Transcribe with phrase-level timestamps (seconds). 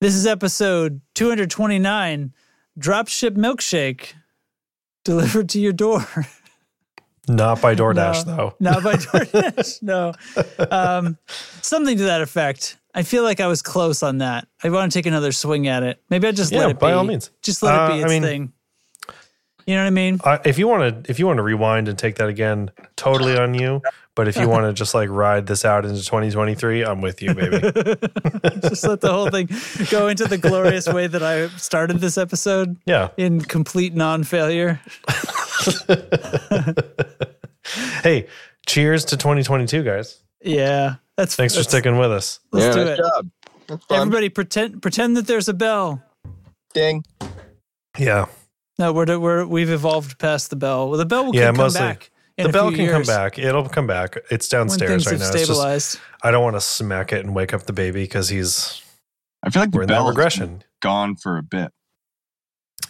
[0.00, 2.32] This is episode 229
[2.78, 4.14] Dropship Milkshake
[5.04, 6.06] delivered to your door.
[7.28, 8.54] Not by DoorDash, No, though.
[8.60, 9.82] Not by DoorDash.
[9.82, 10.12] no.
[10.70, 11.18] Um,
[11.60, 12.78] something to that effect.
[12.94, 14.48] I feel like I was close on that.
[14.64, 16.02] I want to take another swing at it.
[16.08, 16.80] Maybe I just Yeah, let it be.
[16.80, 17.30] by all means.
[17.42, 18.52] Just let it Uh, be I its mean- thing.
[19.70, 20.20] You know what I mean?
[20.24, 23.38] Uh, if you want to, if you want to rewind and take that again, totally
[23.38, 23.80] on you.
[24.16, 27.32] But if you want to just like ride this out into 2023, I'm with you,
[27.34, 27.58] baby.
[28.62, 29.48] just let the whole thing
[29.88, 33.10] go into the glorious way that I started this episode Yeah.
[33.16, 34.80] in complete non-failure.
[38.02, 38.26] Hey,
[38.66, 40.18] cheers to 2022, guys.
[40.42, 42.40] Yeah, that's Thanks for sticking with us.
[42.50, 43.02] Let's yeah, do nice it.
[43.02, 43.80] job.
[43.90, 46.02] Everybody pretend pretend that there's a bell.
[46.74, 47.04] Ding.
[47.98, 48.26] Yeah.
[48.80, 50.88] No, we're we're we've evolved past the bell.
[50.88, 51.80] Well, the bell will Yeah, come mostly.
[51.82, 52.10] back.
[52.38, 53.38] in the a bell few can come back.
[53.38, 54.16] It'll come back.
[54.30, 55.26] It's downstairs things right have now.
[55.26, 55.98] It's just, stabilized.
[56.24, 58.82] I don't want to smack it and wake up the baby because he's
[59.42, 60.64] I feel like we're the in that bell regression.
[60.80, 61.72] gone for a bit.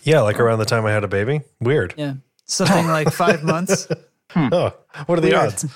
[0.05, 1.41] Yeah, like around the time I had a baby.
[1.61, 1.93] Weird.
[1.97, 2.15] yeah,
[2.47, 3.89] something like five months.
[4.37, 4.73] Oh,
[5.07, 5.35] what are the Weird.
[5.41, 5.67] odds?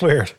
[0.00, 0.32] Weird.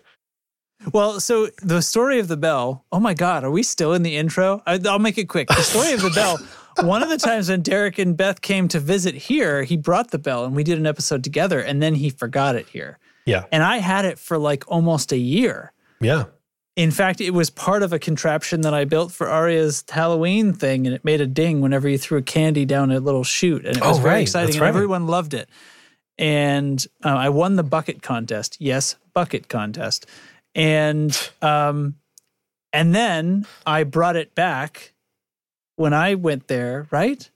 [0.93, 2.85] Well, so the story of the bell.
[2.93, 4.63] Oh my God, are we still in the intro?
[4.65, 5.49] I, I'll make it quick.
[5.49, 6.39] The story of the bell.
[6.79, 10.17] One of the times when Derek and Beth came to visit here, he brought the
[10.19, 12.97] bell and we did an episode together, and then he forgot it here.
[13.25, 13.45] Yeah.
[13.51, 15.73] And I had it for like almost a year.
[15.99, 16.25] Yeah.
[16.77, 20.87] In fact, it was part of a contraption that I built for Arya's Halloween thing,
[20.87, 23.75] and it made a ding whenever you threw a candy down a little chute, and
[23.77, 24.21] it was Oh, very right.
[24.21, 24.69] exciting, That's and right.
[24.69, 25.49] everyone loved it.
[26.17, 28.57] And uh, I won the bucket contest.
[28.59, 30.05] Yes, bucket contest,
[30.55, 31.95] and um,
[32.71, 34.93] and then I brought it back
[35.81, 37.29] when I went there, right?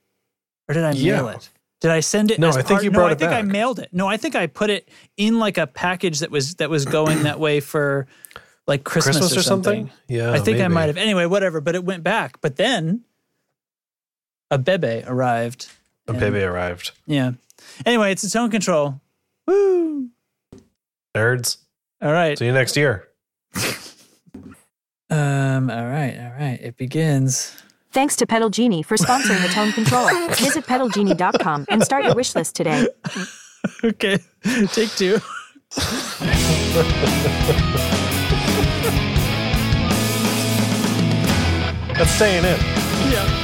[0.70, 1.36] Or did I mail Yeah.
[1.36, 1.50] it?
[1.82, 2.40] Did I send it?
[2.40, 3.90] No, I think you no, brought I it think I mailed it.
[3.92, 7.23] No, I think I put it in like a package that was that was going
[7.23, 8.08] that way for
[8.66, 9.92] like Christmas, Christmas or, or something?
[10.08, 10.32] Yeah.
[10.32, 10.98] I think I might have.
[10.98, 11.60] Anyway, whatever.
[11.62, 12.40] But it went back.
[12.42, 13.04] But then
[14.50, 15.70] a bebe arrived.
[16.08, 16.92] A and- baby arrived.
[17.06, 17.34] Yeah.
[17.86, 19.02] Anyway, it's its own control.
[19.48, 20.10] Woo!
[21.16, 21.58] Nerds.
[22.02, 22.38] All right.
[22.38, 23.08] See you next year.
[25.08, 25.70] Um.
[25.70, 26.17] All right.
[26.20, 26.60] All right.
[26.61, 27.55] It begins.
[27.95, 30.10] Thanks to Pedal Genie for sponsoring the tone control.
[30.36, 32.89] Visit pedalgenie.com and start your wish list today.
[33.83, 34.20] Okay.
[34.73, 35.17] Take two.
[41.95, 42.60] That's staying in.
[43.11, 43.35] Yeah.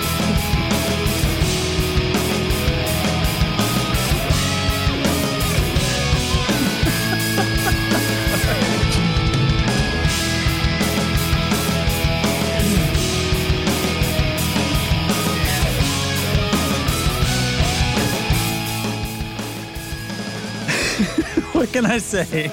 [21.72, 22.48] Can I say?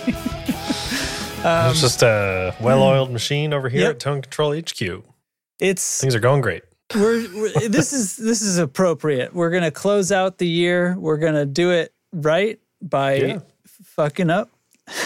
[1.44, 3.90] Um, it's just a well-oiled machine over here Yep.
[3.90, 5.04] at Tone Control HQ.
[5.60, 6.62] It's Things are going great.
[6.94, 9.34] we're, we're this is this is appropriate.
[9.34, 10.96] We're gonna close out the year.
[10.98, 13.38] We're gonna do it right by Yeah.
[13.84, 14.50] fucking up,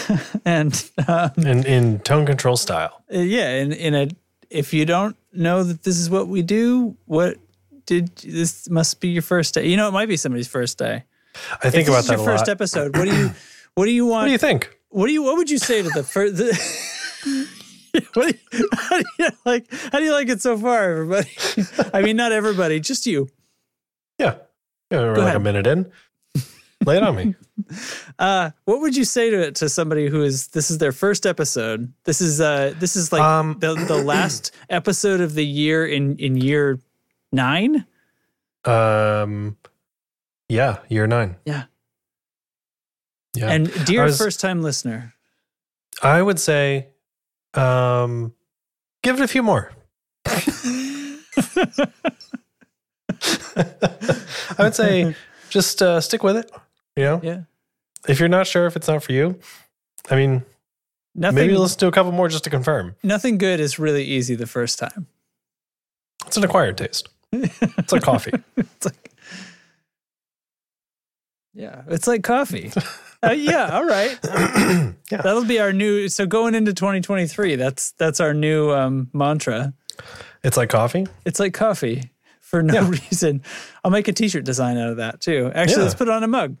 [0.45, 3.03] and um, In in tone control style.
[3.09, 4.07] yeah, in in a
[4.49, 7.37] if you don't know that this is what we do, what
[7.85, 9.67] did this must be your first day?
[9.67, 11.03] You know, it might be somebody's first day.
[11.63, 12.49] I think about that your first lot.
[12.49, 12.95] episode.
[12.95, 13.31] What do you
[13.75, 14.23] what do you want?
[14.23, 14.77] What do you think?
[14.89, 15.23] What do you?
[15.23, 16.37] What would you say to the first?
[16.37, 17.47] The,
[18.13, 19.71] what do you, how do you like?
[19.91, 21.29] How do you like it so far, everybody?
[21.93, 23.29] I mean, not everybody, just you.
[24.19, 24.35] Yeah.
[24.91, 25.35] Yeah, we're like ahead.
[25.37, 25.91] a minute in.
[26.85, 27.35] Lay it on me.
[28.19, 31.25] Uh, what would you say to it to somebody who is this is their first
[31.25, 31.93] episode?
[32.03, 36.17] This is uh this is like Um, the the last episode of the year in
[36.17, 36.79] in year
[37.31, 37.85] nine.
[38.65, 39.57] Um
[40.49, 41.35] yeah, year nine.
[41.45, 41.65] Yeah.
[43.35, 43.49] Yeah.
[43.49, 45.13] And dear was- first time listener,
[46.01, 46.87] I would say
[47.53, 48.33] um
[49.03, 49.71] give it a few more.
[53.55, 55.15] I would say
[55.49, 56.51] just uh, stick with it.
[56.95, 57.41] You know, yeah,
[58.07, 59.39] if you're not sure if it's not for you,
[60.09, 60.43] I mean,
[61.15, 62.95] nothing maybe listen to a couple more just to confirm.
[63.03, 65.07] nothing good is really easy the first time.
[66.27, 67.09] It's an acquired taste.
[67.31, 68.33] It's like coffee.
[68.57, 69.11] It's like
[71.53, 72.71] yeah, it's like coffee.
[73.23, 74.17] uh, yeah, all right.
[74.23, 74.93] yeah.
[75.11, 76.09] That'll be our new.
[76.09, 79.73] So going into 2023, that's that's our new um, mantra.
[80.43, 81.07] It's like coffee.
[81.25, 82.11] It's like coffee
[82.41, 82.89] for no Yeah.
[82.89, 83.41] reason.
[83.83, 85.51] I'll make a T-shirt design out of that too.
[85.55, 85.83] Actually, Yeah.
[85.83, 86.57] let's put it on a mug.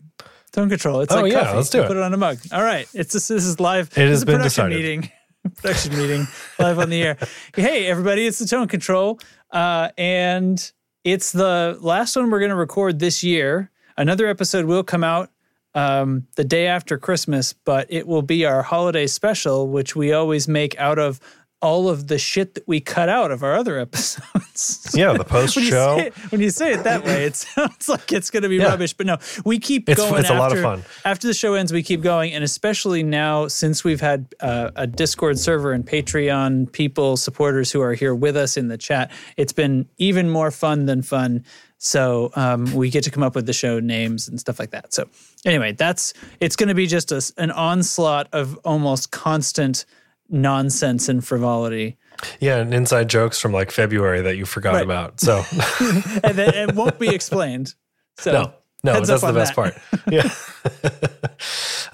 [0.53, 1.01] Tone control.
[1.01, 1.57] It's Oh, like yeah, coffee.
[1.57, 1.87] let's do We'll it.
[1.89, 2.37] Put it on a mug.
[2.51, 2.87] All right.
[2.93, 3.27] It's this.
[3.27, 3.87] This is live.
[3.89, 4.77] It has this is a been production decided.
[4.77, 5.11] meeting.
[5.55, 6.27] production meeting
[6.59, 7.17] live on the air.
[7.55, 9.19] Hey everybody, it's the tone control,
[9.51, 10.71] uh, and
[11.03, 13.69] it's the last one we're going to record this year.
[13.97, 15.31] Another episode will come out
[15.75, 20.47] um, the day after Christmas, but it will be our holiday special, which we always
[20.47, 21.19] make out of
[21.61, 23.79] all of the shit that we cut out of our other
[24.23, 24.91] episodes.
[24.93, 25.97] Yeah, the post when show.
[25.97, 28.65] it, when you say it that way, it sounds like it's going to be Yeah.
[28.65, 28.93] rubbish.
[28.93, 30.19] But no, we keep It's- going.
[30.19, 30.83] it's a after, lot of fun.
[31.05, 34.85] After the show ends, we keep going, and especially now since we've had uh, a
[34.85, 39.53] Discord server and Patreon people, supporters who are here with us in the chat, it's
[39.53, 41.45] been even more fun than fun.
[41.85, 44.93] So um, we get to come up with the show names and stuff like that.
[44.93, 45.09] So
[45.45, 49.83] anyway, that's it's going to be just a an onslaught of almost constant
[50.29, 51.97] nonsense and frivolity.
[52.39, 54.83] Yeah, and inside jokes from like February that you forgot Right.
[54.83, 55.19] about.
[55.19, 55.43] So
[56.23, 57.75] and then it won't be explained.
[58.17, 58.53] So no,
[58.85, 59.73] no, that's the best that.
[59.73, 59.77] part.
[60.09, 60.29] Yeah.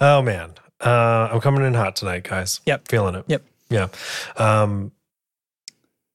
[0.00, 2.60] oh man, uh, I'm coming in hot tonight, guys.
[2.64, 2.86] Yep.
[2.86, 3.24] feeling it.
[3.26, 3.42] Yep.
[3.70, 3.88] Yeah.
[4.36, 4.92] Um,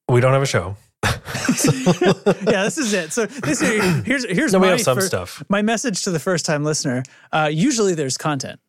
[0.08, 0.78] we don't have a show.
[2.52, 3.12] yeah, this is it.
[3.14, 5.44] So this is, here's here's No, my some fir- stuff.
[5.50, 8.60] My message to the first time listener: uh, usually there's content.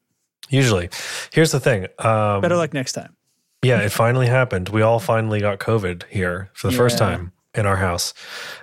[0.48, 0.90] Usually,
[1.32, 1.86] here's the thing.
[1.98, 3.16] Um, Better luck next time.
[3.62, 4.68] Yeah, it finally happened.
[4.68, 8.14] We all finally got COVID here for the first time in our house.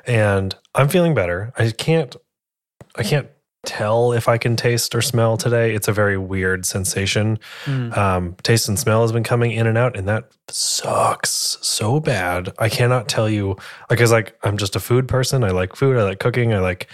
[0.05, 1.51] And I'm feeling better.
[1.57, 2.15] I can't
[2.95, 3.27] I can't
[3.65, 5.74] tell if I can taste or smell today.
[5.74, 7.39] It's a very weird sensation.
[7.65, 7.94] Hmm.
[7.94, 12.54] Um, taste and smell has been coming in and out, and that sucks so bad.
[12.60, 13.56] I cannot tell you
[13.89, 15.44] was like, I'm just a food person.
[15.44, 16.88] I like food, I like cooking, I like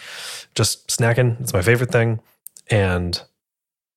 [0.55, 1.39] just snacking.
[1.41, 2.19] It's my favorite thing.
[2.69, 3.21] And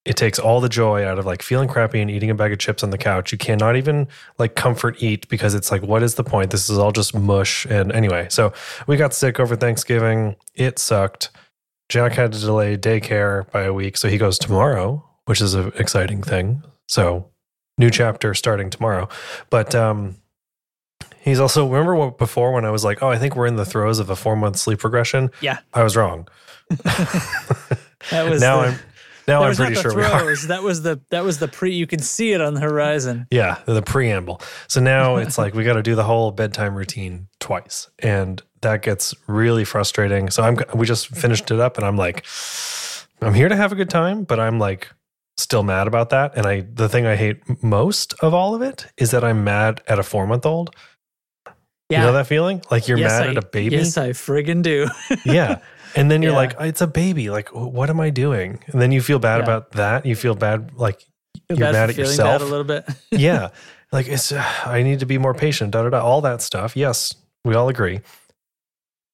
[0.05, 2.59] it takes all the joy out of like feeling crappy and eating a bag of
[2.59, 3.31] chips on the couch.
[3.31, 6.51] You cannot even like comfort eat because it's like, what is the point?
[6.51, 7.65] This is all just mush.
[7.67, 8.51] And anyway, so
[8.85, 10.35] we got sick over Thanksgiving.
[10.55, 11.29] It sucked.
[11.89, 13.97] Jack had to delay daycare by a week.
[13.97, 16.63] So he goes tomorrow, which is an exciting thing.
[16.87, 17.29] So
[17.77, 19.09] new chapter starting tomorrow.
[19.49, 20.15] But um
[21.21, 23.65] he's also remember what before when I was like, oh, I think we're in the
[23.65, 25.31] throes of a four month sleep regression.
[25.41, 26.27] Yeah, I was wrong.
[26.69, 28.79] that was now the, I'm
[29.27, 30.35] now that I'm pretty sure we are.
[30.47, 31.73] That was the that was the pre.
[31.73, 33.27] You can see it on the horizon.
[33.31, 34.41] Yeah, the preamble.
[34.67, 38.81] So now it's like we got to do the whole bedtime routine twice, and that
[38.81, 40.29] gets really frustrating.
[40.29, 42.25] So I'm we just finished it up, and I'm like,
[43.21, 44.89] I'm here to have a good time, but I'm like
[45.37, 46.35] still mad about that.
[46.37, 49.81] And I the thing I hate most of all of it is that I'm mad
[49.87, 50.75] at a four month old.
[51.89, 52.61] Yeah, You know that feeling?
[52.71, 53.75] Like you're Yes, mad I- at a baby.
[53.75, 54.87] Yes, I friggin' do.
[55.25, 55.59] yeah.
[55.95, 56.37] And then you're Yeah.
[56.37, 57.29] like, it's a baby.
[57.29, 58.59] Like, what am I doing?
[58.67, 59.43] And then you feel bad Yeah.
[59.43, 60.05] about that.
[60.05, 61.05] You feel bad, like
[61.49, 62.41] you're bad mad at yourself.
[62.41, 62.85] a little bit.
[63.11, 63.49] yeah
[63.91, 66.75] like it's uh, i need to be more patient da da da all that stuff
[66.75, 67.13] yes
[67.43, 67.99] we all agree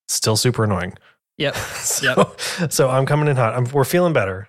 [0.08, 0.94] still super annoying
[1.38, 1.56] Yep.
[1.76, 2.36] so,
[2.70, 4.48] so i'm coming in hot I'm, we're feeling better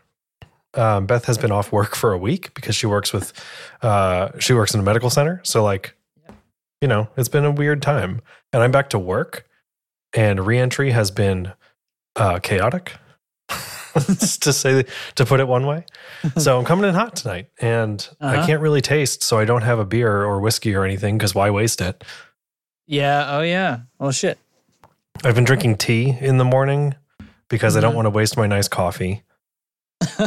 [0.74, 3.32] um, beth has been off work for a week because she works with
[3.82, 5.94] uh, she works in a medical center so like
[6.80, 8.20] you know it's been a weird time
[8.52, 9.46] and i'm back to work
[10.12, 11.52] and reentry has been
[12.16, 12.94] uh, chaotic
[14.40, 14.84] to say
[15.16, 15.84] to put it one way
[16.36, 18.46] so i'm coming in hot tonight and i Uh-huh.
[18.46, 21.50] can't really taste so i don't have a beer or whiskey or anything because why
[21.50, 22.04] waste it
[22.86, 23.26] Yeah.
[23.36, 23.80] Oh yeah.
[23.98, 24.38] Well, shit.
[25.24, 26.94] i've been drinking tea in the morning
[27.48, 27.96] because i don't Mhm.
[27.96, 29.22] want to waste my nice coffee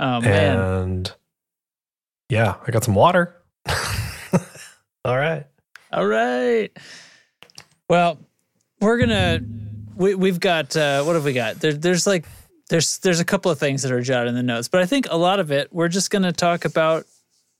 [0.00, 0.58] Oh man.
[0.58, 1.12] and
[2.28, 3.36] yeah i got some water
[5.04, 5.46] all right
[5.92, 6.70] All right.
[7.88, 8.18] Well,
[8.80, 9.40] we're gonna.
[9.96, 10.76] We, we've got.
[10.76, 11.60] Uh, what have we got?
[11.60, 12.24] There, there's like.
[12.68, 15.06] There's there's a couple of things that are jotted in the notes, but I think
[15.10, 17.04] a lot of it we're just gonna talk about.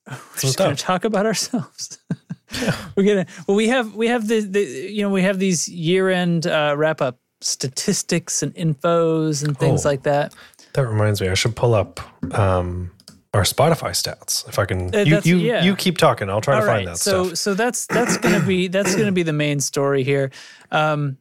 [0.09, 1.99] We're just gonna talk about ourselves.
[2.61, 2.77] yeah.
[2.97, 3.27] we're gonna.
[3.47, 6.75] Well, we have we have the, the you know we have these year end uh,
[6.77, 9.91] wrap up statistics and infos and things Oh.
[9.91, 10.34] like that.
[10.72, 12.01] that reminds me i should pull up
[12.37, 12.91] um
[13.34, 15.63] our spotify stats if i can Uh, you you, yeah.
[15.63, 18.41] you keep talking i'll try All to find that so stuff so that's that's gonna
[18.44, 20.31] be that's gonna be the main story here.
[20.70, 21.19] Um,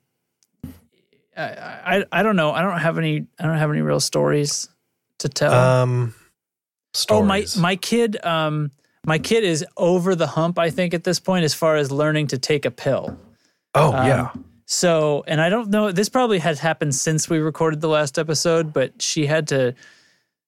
[1.38, 2.51] I, I I don't know.
[2.51, 3.25] I don't have any.
[3.39, 4.70] I don't have any real stories
[5.20, 5.54] to tell.
[5.54, 6.15] um
[7.10, 8.24] oh my my kid.
[8.25, 8.72] Um,
[9.06, 10.58] my kid is over the hump.
[10.58, 13.18] I think at this point, as far as learning to take a pill.
[13.74, 14.32] oh um, yeah
[14.65, 15.92] So, and I don't know.
[15.92, 19.75] This probably has happened since we recorded the last episode, but she had to.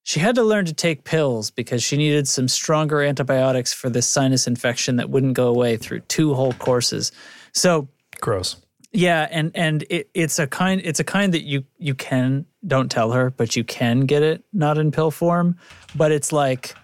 [0.04, 4.08] She had to learn to take pills because she needed some stronger antibiotics for this
[4.08, 7.12] sinus infection that wouldn't go away through two whole courses.
[7.52, 7.90] So,
[8.22, 8.56] gross
[8.92, 12.90] yeah, and and it, it's a kind it's a kind that you you can don't
[12.92, 15.58] tell her, but you can get it not in pill form,
[15.96, 16.76] but it's like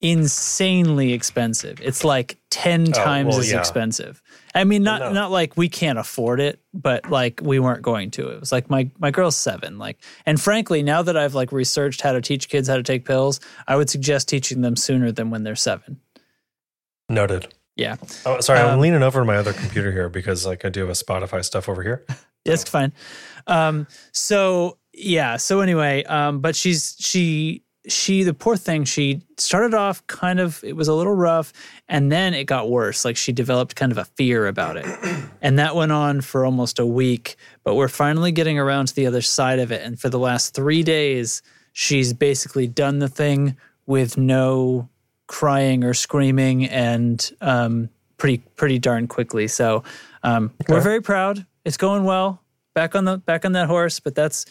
[0.00, 1.80] insanely expensive.
[1.80, 3.60] It's like 10 times Oh, well, as yeah.
[3.60, 4.20] expensive.
[4.54, 5.12] I mean not No.
[5.12, 8.28] not like we can't afford it, but like we weren't going to.
[8.30, 12.00] It was like my my girl's 7 like and frankly, now that I've like researched
[12.00, 15.30] how to teach kids how to take pills, I would suggest teaching them sooner than
[15.30, 16.00] when they're 7.
[17.08, 17.96] noted Yeah.
[18.26, 20.80] oh sorry i'm Um, leaning over to my other computer here because like i do
[20.80, 22.04] have a spotify stuff over here
[22.44, 22.92] it's fine.
[23.46, 25.36] Um, so yeah.
[25.36, 30.62] So anyway, um, but she's she she the poor thing she started off kind of
[30.64, 31.52] it was a little rough
[31.88, 34.86] and then it got worse like she developed kind of a fear about it
[35.42, 39.04] and that went on for almost a week but we're finally getting around to the
[39.06, 43.56] other side of it and for the last 3 days she's basically done the thing
[43.86, 44.88] with no
[45.32, 49.82] crying or screaming and um pretty pretty darn quickly so
[50.22, 52.42] um we're very proud it's going well
[52.74, 54.44] back on the back on that horse but that's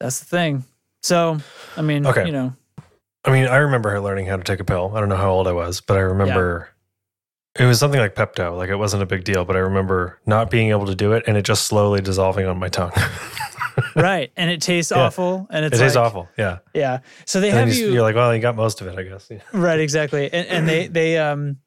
[0.00, 0.64] that's the thing
[1.02, 1.36] so
[1.76, 2.24] i mean Okay.
[2.24, 2.54] you know
[3.24, 4.92] I mean, I remember her learning how to take a pill.
[4.94, 6.70] I don't know how old I was, but I remember
[7.58, 8.56] it was something like Pepto.
[8.56, 11.24] Like it wasn't a big deal, but I remember not being able to do it
[11.26, 12.92] and it just slowly dissolving on my tongue.
[13.96, 15.04] right and it tastes Yeah.
[15.04, 16.28] awful and it it's is like- awful.
[16.36, 16.58] Yeah.
[16.74, 18.98] yeah so they And have you, you you're like, well, you got most of it,
[18.98, 19.28] I guess.
[19.30, 19.38] Yeah.
[19.52, 21.58] right exactly and, and they they um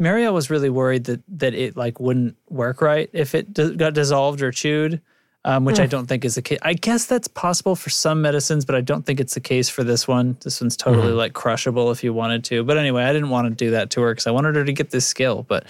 [0.00, 3.94] marielle was really worried that that it like wouldn't work right if it d- got
[3.94, 5.00] dissolved or chewed
[5.44, 6.58] um, which I don't think is the case.
[6.62, 9.84] I guess that's possible for some medicines, but I don't think it's the case for
[9.84, 10.36] this one.
[10.42, 12.64] This one's totally like crushable if you wanted to.
[12.64, 14.72] But anyway, I didn't want to do that to her because I wanted her to
[14.72, 15.44] get this skill.
[15.46, 15.66] But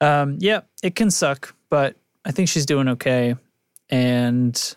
[0.00, 3.34] um, yeah, it can suck, but I think she's doing okay,
[3.90, 4.76] and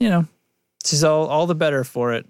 [0.00, 0.26] you know,
[0.84, 2.26] she's all all the better for it.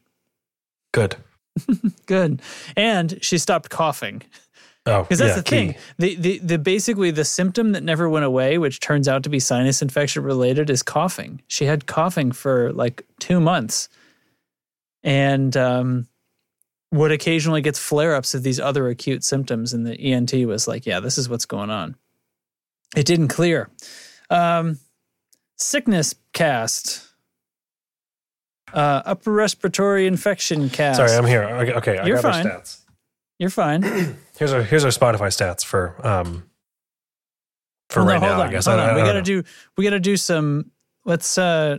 [0.92, 1.16] Good.
[2.06, 2.42] Good,
[2.76, 4.23] and she stopped coughing.
[4.88, 5.73] Oh, Because that's yeah, the thing.
[5.73, 5.78] key.
[5.99, 9.40] The, the the basically the symptom that never went away, which turns out to be
[9.40, 11.42] sinus infection related, is coughing.
[11.49, 13.88] She had coughing for like two months,
[15.02, 16.06] and um,
[16.92, 19.73] would occasionally gets flare ups of these other acute symptoms.
[19.73, 21.96] And the ENT was like, "Yeah, this is what's going on."
[22.94, 23.68] It didn't clear.
[24.30, 24.78] Um,
[25.56, 27.06] sickness cast.
[28.76, 30.99] Uh, upper respiratory infection cast.
[30.99, 31.45] Sorry, I'm here.
[31.45, 32.47] Okay, okay I You're got fine.
[32.47, 32.80] our stats.
[33.38, 33.83] You're fine.
[34.38, 36.45] Here's our here's our Spotify stats for um
[37.88, 38.40] for Well, no, right hold now.
[38.42, 38.90] on, I guess hold I, on.
[38.90, 39.25] I we gotta know.
[39.25, 39.42] do
[39.78, 40.71] we gotta do some
[41.06, 41.78] let's uh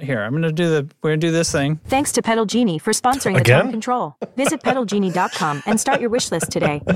[0.00, 1.80] here, I'm gonna do the we're gonna do this thing.
[1.86, 3.62] Thanks to Pedal Genie for sponsoring the Again?
[3.64, 4.16] Tone Control.
[4.36, 6.80] Visit pedalgenie.com and start your wish list today.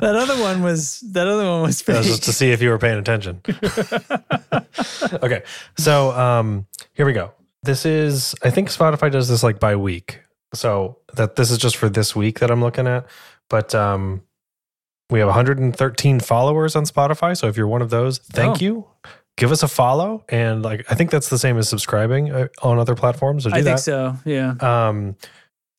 [0.00, 2.70] That other one was that other one was That was just to see if you
[2.70, 3.42] were paying attention.
[5.22, 5.42] okay.
[5.76, 7.32] So um here we go.
[7.62, 10.20] This is I think Spotify does this like by week.
[10.54, 13.06] So that this is just for this week that I'm looking at.
[13.48, 14.22] But um
[15.10, 17.36] we have 113 followers on Spotify.
[17.36, 18.64] So if you're one of those, thank Oh.
[18.64, 18.86] you.
[19.36, 20.24] Give us a follow.
[20.28, 23.44] And like I think that's the same as subscribing uh, on other platforms.
[23.44, 24.16] So do I think so.
[24.24, 24.54] Yeah.
[24.60, 25.16] Um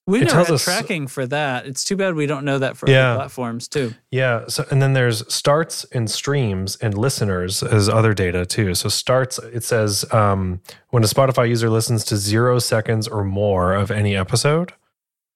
[0.07, 1.65] We It never had us- tracking for that.
[1.67, 3.11] It's too bad we don't know that for Yeah.
[3.11, 3.93] other platforms too.
[4.09, 4.45] Yeah.
[4.47, 8.73] So, and then there's starts and streams and listeners as other data too.
[8.75, 13.73] So, starts, it says um, when a Spotify user listens to zero seconds or more
[13.73, 14.73] of any episode.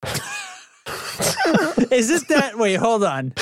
[1.92, 3.34] Is this that wait, hold on.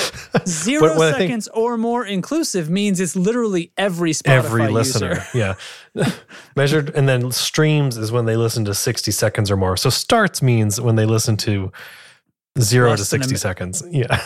[0.46, 5.24] Zero What- what think- seconds or more inclusive means it's literally every Spotify every listener.
[5.34, 5.56] user.
[5.94, 6.10] Yeah.
[6.56, 6.90] Measured.
[6.94, 9.76] And then streams is when they listen to 60 seconds or more.
[9.76, 11.72] So, starts means when they listen to
[12.60, 13.82] zero Less to 60 seconds.
[13.90, 14.20] Yeah.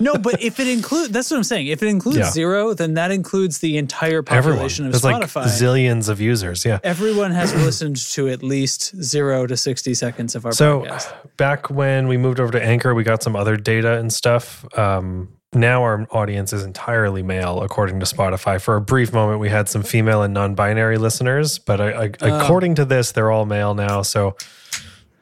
[0.00, 1.66] No, but if it includes that's what I'm saying.
[1.66, 2.30] If it includes Yeah.
[2.30, 4.42] zero, then that includes the entire Everyone.
[4.42, 5.44] population of There's like Spotify.
[5.44, 6.64] zillions of users.
[6.64, 6.78] Yeah.
[6.82, 11.12] Everyone has listened to at least zero to 60 seconds of our So podcast.
[11.36, 14.64] back when we moved over to Anchor, we got some other data and stuff.
[14.78, 18.60] Um, now our audience is entirely male, according to Spotify.
[18.60, 22.38] For a brief moment, we had some female and non-binary listeners, but I, I, Oh.
[22.40, 24.00] according to this, they're all male now.
[24.02, 24.36] So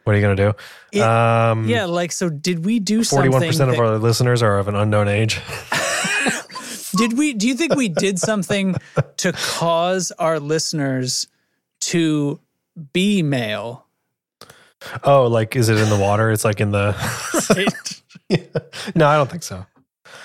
[0.04, 0.52] what are you going to do?
[0.96, 3.48] It- um, Yeah, like, so did we do Forty-one something?
[3.50, 5.40] percent of our listeners are of an unknown age.
[6.96, 8.76] did we, do you think we did something
[9.18, 11.26] to cause our listeners
[11.80, 12.40] to
[12.92, 13.86] be male?
[15.04, 16.30] Oh, like is it in the water?
[16.30, 16.92] It's like in the.
[18.94, 19.66] no, I don't think so.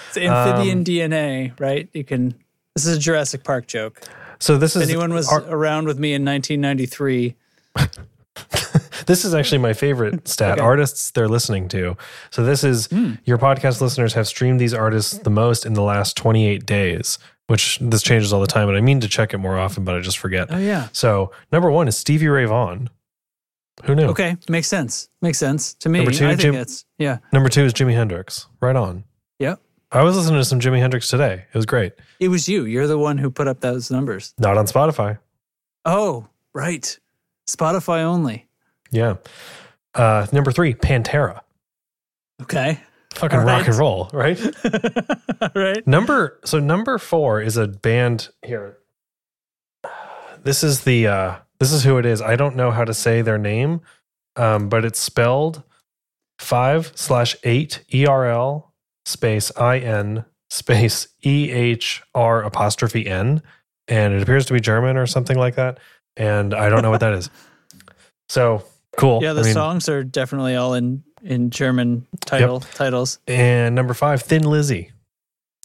[0.10, 1.88] It's amphibian Um, DNA, right?
[1.94, 2.36] You can,
[2.76, 4.02] this is a Jurassic Park joke.
[4.40, 7.36] So this If is anyone was our- around with me in 1993,
[9.08, 10.54] This is actually my favorite stat.
[10.54, 10.62] Okay.
[10.62, 11.96] Artists they're listening to.
[12.30, 13.14] So this is Hmm.
[13.26, 17.18] your podcast listeners have streamed these artists the most in the last 28 days,
[17.48, 18.68] which this changes all the time.
[18.70, 20.48] And I mean to check it more often, but I just forget.
[20.52, 20.88] oh yeah.
[20.94, 22.90] So number one is Stevie Ray Vaughan.
[23.86, 24.08] Who knew?
[24.08, 25.10] Okay, makes sense.
[25.22, 26.00] Makes sense to me.
[26.00, 27.18] Number two, I think Jim- that's, yeah.
[27.34, 28.48] Number two is Jimi Hendrix.
[28.60, 29.06] Right on.
[29.40, 29.60] Yep.
[29.92, 31.46] I was listening to some Jimi Hendrix today.
[31.52, 31.94] It was great.
[32.20, 32.66] It was you.
[32.66, 34.34] You're the one who put up those numbers.
[34.38, 35.18] Not on Spotify.
[35.84, 36.98] Oh, right.
[37.50, 38.48] Spotify only.
[38.92, 39.16] Yeah.
[39.94, 41.42] Uh, number three, Pantera.
[42.42, 42.80] Okay.
[43.14, 44.40] Fucking All rock and roll, right?
[45.56, 45.86] right.
[45.86, 48.78] Number so number four is a band here.
[50.44, 52.22] This is the uh this is who it is.
[52.22, 53.82] I don't know how to say their name,
[54.38, 55.64] um, but it's spelled
[56.40, 58.74] five slash eight ERL
[59.06, 63.42] space I N space E H R apostrophe N.
[63.88, 65.80] And it appears to be German or something like that.
[66.16, 67.30] And I don't know what that is.
[68.30, 68.64] So
[68.98, 69.20] Cool.
[69.22, 73.20] Yeah, the I mean, songs are definitely all in in German title titles.
[73.28, 74.92] And number five, Thin Lizzy.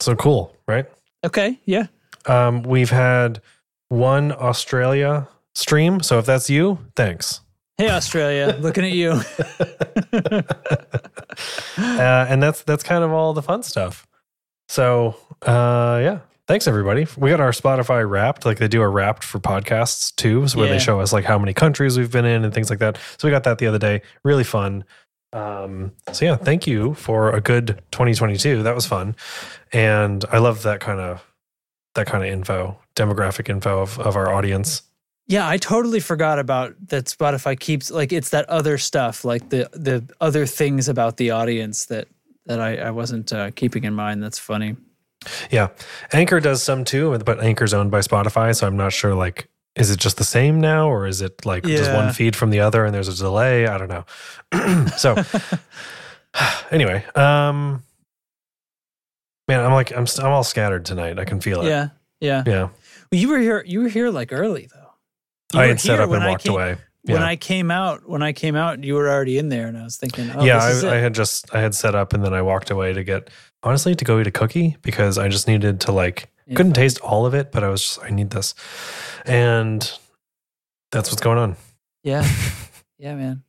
[0.01, 0.87] So cool, right?
[1.25, 1.87] Okay, yeah.
[2.27, 3.41] Um, we've had
[3.89, 6.01] one Australia stream.
[6.01, 7.41] So if that's you, thanks.
[7.79, 9.11] Hey Australia, looking at you.
[11.79, 14.07] uh, and that's that's kind of all the fun stuff.
[14.69, 17.07] So uh, yeah, thanks everybody.
[17.17, 20.67] We got our Spotify Wrapped, like they do a Wrapped for podcasts too, so where
[20.69, 20.75] Yeah.
[20.75, 22.99] they show us like how many countries we've been in and things like that.
[23.19, 24.03] So we got that the other day.
[24.25, 24.85] Really fun.
[25.33, 28.63] Um, so yeah, thank you for a good 2022.
[28.63, 29.17] That was fun,
[29.73, 31.23] and I love that kind of
[31.95, 34.83] that kind of info, demographic info of of our audience.
[35.29, 39.69] Yeah, I totally forgot about that Spotify keeps like it's that other stuff, like the
[39.73, 42.07] the other things about the audience that
[42.47, 44.23] that I, I wasn't uh, keeping in mind.
[44.23, 44.77] That's funny.
[45.51, 45.69] Yeah.
[46.13, 48.55] Anchor does some too, but Anchor's owned by Spotify.
[48.55, 51.65] So I'm not sure, like, is it just the same now or is it like
[51.65, 51.97] just Yeah.
[52.05, 53.67] one feed from the other and there's a delay?
[53.67, 54.87] I don't know.
[54.97, 55.15] so
[56.71, 57.83] anyway, um,
[59.49, 61.19] man, I'm like, I'm, I'm all scattered tonight.
[61.19, 61.69] I can feel it.
[61.69, 61.89] Yeah,
[62.21, 62.43] yeah.
[62.47, 62.63] Yeah.
[63.13, 63.63] Well, you were here.
[63.67, 64.93] You were here like early though.
[65.55, 66.77] You I had set up and walked came- away.
[67.05, 69.85] When I came out, when I came out, you were already in there, and I
[69.85, 72.25] was thinking, oh, yeah, this is I, I had just, I had set up and
[72.25, 73.31] then I walked away to get,
[73.63, 76.99] honestly, to go eat a cookie because I just needed to like, Yeah, couldn't taste
[77.01, 78.55] all of it, but I was just, I need this.
[79.25, 79.81] And
[80.93, 81.57] that's what's going on.
[82.05, 82.27] Yeah,
[82.99, 83.43] yeah, man.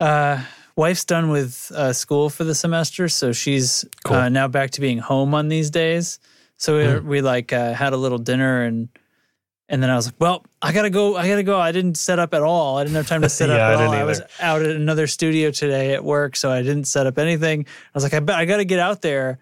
[0.00, 0.42] Uh,
[0.76, 4.16] wife's done with uh, school for the semester, so she's Cool.
[4.16, 6.18] uh, now back to being home on these days.
[6.56, 7.04] So we, Mm.
[7.04, 8.88] we like uh, had a little dinner and
[9.68, 11.16] and then I was like, well, I gotta go.
[11.16, 11.58] I gotta go.
[11.60, 12.78] I didn't set up at all.
[12.78, 13.90] I didn't have time to set Yeah, up I at all.
[13.90, 17.18] didn't I was out at another studio today at work, so I didn't set up
[17.18, 17.66] anything.
[17.68, 19.38] I was like, I bet I gotta get out there.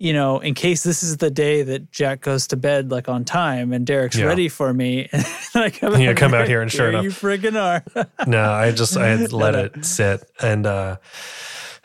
[0.00, 3.24] You know, in case this is the day that Jack goes to bed like on
[3.24, 4.26] time and Derek's Yeah.
[4.26, 5.24] ready for me, and
[5.56, 7.02] I come, Yeah, come out here and sure enough.
[7.02, 7.82] you friggin' are.
[8.26, 10.98] no, I just I had let it sit and uh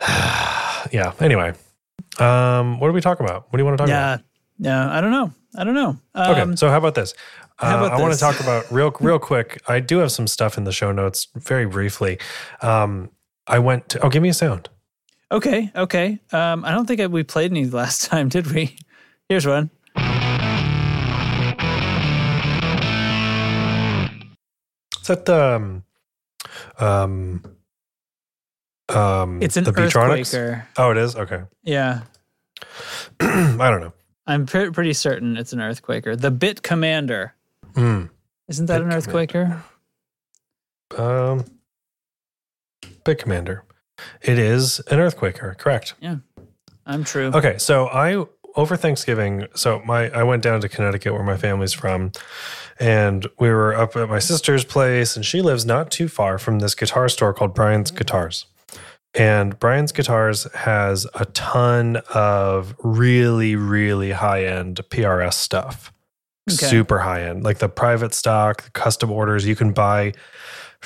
[0.92, 1.12] yeah.
[1.20, 1.54] Anyway.
[2.20, 3.46] Um what do we talk about?
[3.50, 4.20] What do you want to talk about?
[4.60, 4.96] yeah, yeah.
[4.96, 5.32] I don't know.
[5.56, 5.96] I don't know.
[6.14, 7.14] Um, Okay, so how about this?
[7.58, 9.60] how Uh, about I want to talk about real real quick.
[9.68, 12.18] I do have some stuff in the show notes very briefly.
[12.62, 13.10] Um
[13.46, 14.68] I went to, oh give me a sound.
[15.30, 16.18] Okay, okay.
[16.32, 18.76] Um, I don't think we played any last time, did we?
[19.28, 19.70] Here's one.
[25.00, 25.84] Is that um
[26.78, 27.42] um
[28.88, 30.62] um It's an the Beetronics?
[30.78, 31.14] Oh it is?
[31.16, 31.42] Okay.
[31.62, 32.02] Yeah,
[33.20, 33.92] I don't know.
[34.26, 36.18] I'm pre- pretty certain it's an earthquaker.
[36.18, 37.34] The Bit Commander.
[37.74, 38.10] Mm.
[38.48, 39.62] Isn't that Bit an earthquaker?
[40.96, 41.44] Um,
[43.04, 43.64] Bit Commander.
[44.22, 45.94] It is an earthquaker, correct?
[46.00, 46.16] Yeah,
[46.86, 47.30] I'm true.
[47.34, 48.24] Okay, so I
[48.56, 52.12] over Thanksgiving, so my I went down to Connecticut where my family's from,
[52.80, 56.58] and we were up at my sister's place, and she lives not too far from
[56.58, 58.46] this guitar store called Brian's Guitars.
[59.16, 65.92] And Brian's Guitars has a ton of really, really high end PRS stuff.
[66.50, 66.66] Okay.
[66.66, 70.12] Super high end, like the private stock, the custom orders you can buy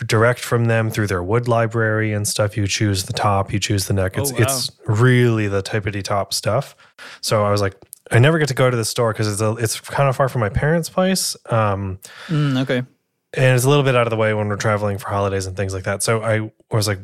[0.06, 2.56] direct from them through their wood library and stuff.
[2.56, 4.16] You choose the top, you choose the neck.
[4.16, 4.40] It's Oh, wow.
[4.42, 6.76] it's really the typity top stuff.
[7.20, 7.74] So I was like,
[8.12, 10.28] I never get to go to the store because it's a, it's kind of far
[10.28, 11.36] from my parents' place.
[11.46, 12.78] Um, Mm, okay.
[12.78, 15.56] and it's a little bit out of the way when we're traveling for holidays and
[15.56, 16.02] things like that.
[16.04, 17.00] So I was like,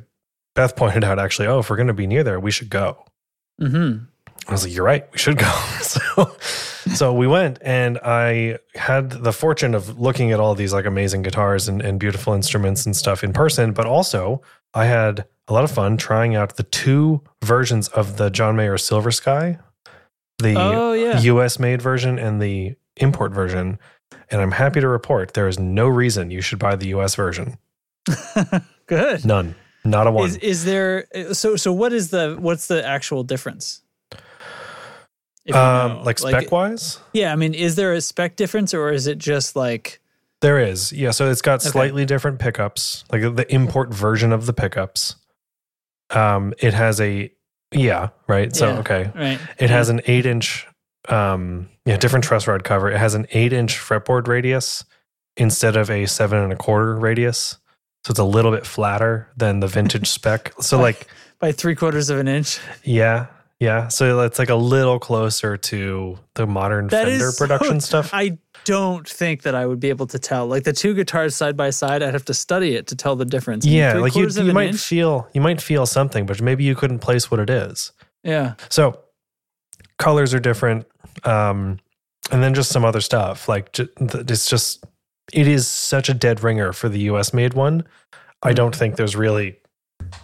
[0.54, 3.04] Beth pointed out actually, oh, if we're going to be near there, we should go.
[3.60, 4.04] Mm-hmm.
[4.46, 5.50] I was like, you're right, we should go.
[5.80, 6.36] so,
[6.94, 11.22] so we went, and I had the fortune of looking at all these like amazing
[11.22, 14.42] guitars and, and beautiful instruments and stuff in person, but also
[14.74, 18.76] I had a lot of fun trying out the two versions of the John Mayer
[18.76, 19.58] Silver Sky,
[20.38, 21.20] the Oh yeah.
[21.20, 23.78] US made version and the import version.
[24.30, 27.56] And I'm happy to report there is no reason you should buy the US version.
[28.86, 29.24] Good.
[29.24, 29.54] None.
[29.84, 30.26] Not a one.
[30.28, 33.82] Is is there so so what is the what's the actual difference?
[35.52, 35.52] Um,
[35.98, 36.02] know.
[36.04, 36.98] like spec wise?
[37.12, 40.00] Yeah, I mean, is there a spec difference or is it just like
[40.40, 40.90] There is.
[40.92, 41.10] Yeah.
[41.10, 41.68] So it's got Okay.
[41.68, 45.16] slightly different pickups, like the import version of the pickups.
[46.10, 47.30] Um, it has a,
[47.72, 48.54] yeah, right.
[48.54, 48.78] So, Yeah.
[48.80, 49.10] okay.
[49.14, 49.38] right?
[49.58, 50.66] It has an eight inch,
[51.08, 52.90] um, yeah, different truss rod cover.
[52.90, 54.84] It has an eight inch fretboard radius
[55.36, 57.58] instead of a seven and a quarter radius.
[58.04, 60.52] So it's a little bit flatter than the vintage spec.
[60.60, 61.06] So, like,
[61.38, 62.58] by three quarters of an inch.
[62.82, 63.26] yeah.
[63.60, 63.88] Yeah.
[63.88, 68.10] So it's like a little closer to the modern That Fender is so- production stuff.
[68.12, 70.46] I don't think that I would be able to tell.
[70.46, 73.24] Like the two guitars side by side, I'd have to study it to tell the
[73.24, 73.64] difference.
[73.64, 73.94] Yeah.
[73.94, 74.80] Like you, you might inch?
[74.80, 77.92] feel, you might feel something, but maybe you couldn't place what it is.
[78.22, 78.54] Yeah.
[78.70, 79.00] So
[79.98, 80.86] colors are different.
[81.22, 81.78] Um,
[82.32, 84.84] and then just some other stuff like it's just
[85.32, 87.84] it is such a dead ringer for the US made one.
[88.42, 88.54] I Mm-hmm.
[88.56, 89.58] don't think there's really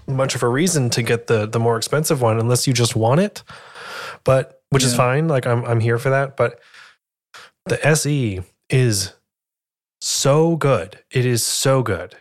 [0.06, 3.20] much of a reason to get the the more expensive one unless you just want
[3.20, 3.42] it.
[4.24, 5.26] But which is fine.
[5.28, 6.36] Like I'm I'm here for that.
[6.36, 6.60] But
[7.66, 9.12] the SE is
[10.00, 10.98] so good.
[11.10, 12.16] It is so good.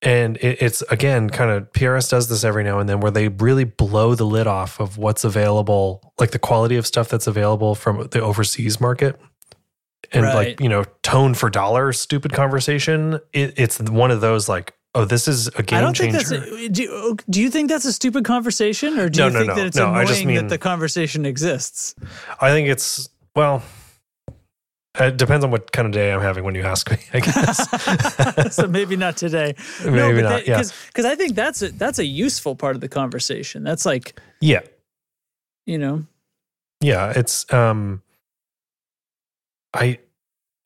[0.00, 3.28] And it, it's again kind of PRS does this every now and then where they
[3.28, 7.74] really blow the lid off of what's available, like the quality of stuff that's available
[7.74, 9.20] from the overseas market.
[10.12, 13.20] And like, you know, tone for dollar stupid conversation.
[13.32, 16.18] It, it's one of those like, oh, this is a game I don't changer.
[16.20, 16.52] think that's.
[16.62, 19.38] A, do, you- do you think that's a stupid conversation, or do No, you no,
[19.40, 19.54] think no.
[19.56, 21.94] that it's No, I annoying mean- that the conversation exists?
[22.40, 23.62] I think it's well.
[25.00, 26.96] It depends on what kind of day I'm having when you ask me.
[27.12, 28.54] I guess.
[28.56, 29.54] so maybe not today.
[29.84, 30.62] Maybe not, yeah.
[30.88, 33.62] Because I think that's a, that's a useful part of the conversation.
[33.62, 34.60] That's like yeah,
[35.66, 36.04] you know.
[36.80, 37.12] yeah.
[37.14, 38.02] It's um.
[39.74, 39.98] I.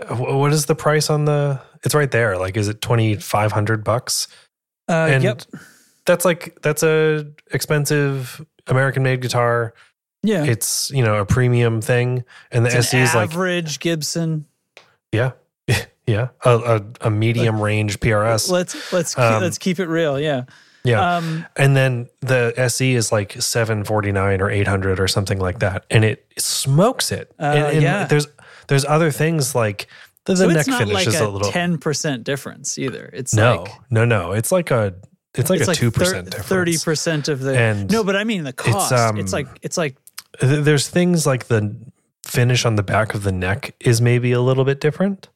[0.08, 1.60] What is the price on the?
[1.84, 2.36] It's right there.
[2.36, 4.28] Like, is it twenty five hundred bucks?
[4.88, 5.42] Uh, and yep.
[6.06, 9.74] that's like that's a expensive American made guitar.
[10.22, 10.44] Yeah.
[10.44, 14.46] It's you know a premium thing, and the It's SE is like average Gibson.
[15.12, 15.32] yeah,
[16.06, 18.50] yeah, a, a, a medium range PRS.
[18.50, 20.18] Let's let's keep, Um, let's keep it real.
[20.18, 20.44] Yeah.
[20.84, 21.16] Yeah.
[21.16, 25.84] Um, And then the SE is like 749 or 800 or something like that.
[25.90, 27.32] And it smokes it.
[27.38, 28.04] Uh, and, and yeah.
[28.06, 28.26] there's
[28.72, 29.86] there's other things like
[30.24, 33.10] the, the so neck finish like is a a little ten percent difference either.
[33.12, 34.32] It's No, like no, no.
[34.32, 34.94] It's like a
[35.34, 36.34] it's like it's a 2% difference.
[36.48, 38.92] Thirty percent of the And no, but I mean the cost.
[38.92, 39.96] It's, um, like it's like
[40.40, 41.76] Th- There's things like the
[42.26, 45.28] finish on the back of the neck is maybe a little bit different.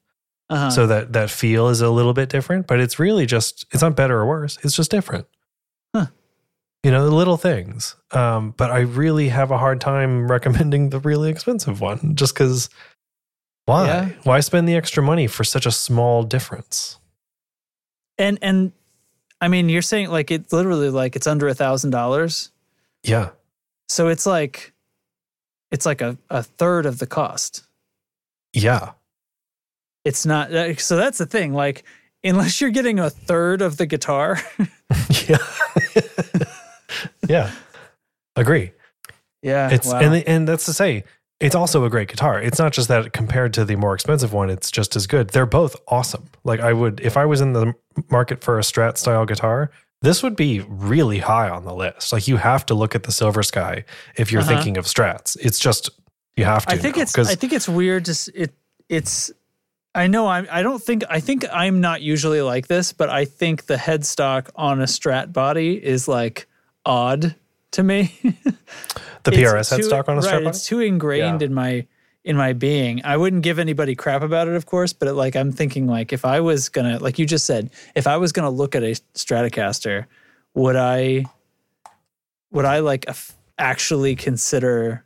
[0.49, 3.83] uh So that that feel is a little bit different, but it's really just it's
[3.83, 4.57] not better or worse.
[4.63, 5.27] It's just different.
[5.95, 6.07] Huh.
[6.83, 7.95] You know, the little things.
[8.11, 12.69] Um, but I really have a hard time recommending the really expensive one just because
[13.67, 13.85] why?
[13.85, 14.09] Yeah.
[14.23, 16.97] Why spend the extra money for such a small difference?
[18.17, 18.71] and and
[19.39, 22.49] I mean you're saying like it's literally like it's under a thousand dollars.
[23.03, 23.29] Yeah.
[23.89, 24.73] So it's like
[25.69, 27.67] it's like a, a third of the cost.
[28.53, 28.93] Yeah.
[30.03, 31.53] It's not uh, so that's the thing.
[31.53, 31.83] Like
[32.23, 34.39] unless you're getting a third of the guitar,
[35.27, 35.37] yeah.
[37.29, 37.51] yeah.
[38.35, 38.71] Agree.
[39.41, 39.99] yeah, It's wow.
[39.99, 41.03] and and that's to say,
[41.39, 42.41] it's also a great guitar.
[42.41, 45.29] It's not just that compared to the more expensive one, it's just as good.
[45.29, 46.25] They're both awesome.
[46.43, 47.73] Like I would, if I was in the
[48.09, 49.69] market for a Strat style guitar,
[50.01, 52.11] this would be really high on the list.
[52.13, 53.83] Like you have to look at the Silver Sky
[54.15, 54.49] if you're Uh-huh.
[54.55, 55.37] thinking of Strats.
[55.39, 55.89] It's just
[56.35, 56.73] you have to.
[56.73, 58.53] I think now, it's I think it's weird to it
[58.89, 59.31] it's
[59.95, 63.25] I know I'm I don't think I think I'm not usually like this, but I
[63.25, 66.47] think the headstock on a Strat body is like
[66.85, 67.35] odd
[67.71, 68.13] to me.
[69.23, 71.45] the PRS too- headstock on a right, Strat—it's too ingrained Yeah.
[71.47, 71.87] in my
[72.23, 73.01] in my being.
[73.05, 76.11] I wouldn't give anybody crap about it, of course, but it, like I'm thinking like
[76.13, 78.95] if I was gonna like you just said, if I was gonna look at a
[79.15, 80.05] Stratocaster,
[80.53, 81.25] would I
[82.51, 83.05] would I like
[83.57, 85.03] actually consider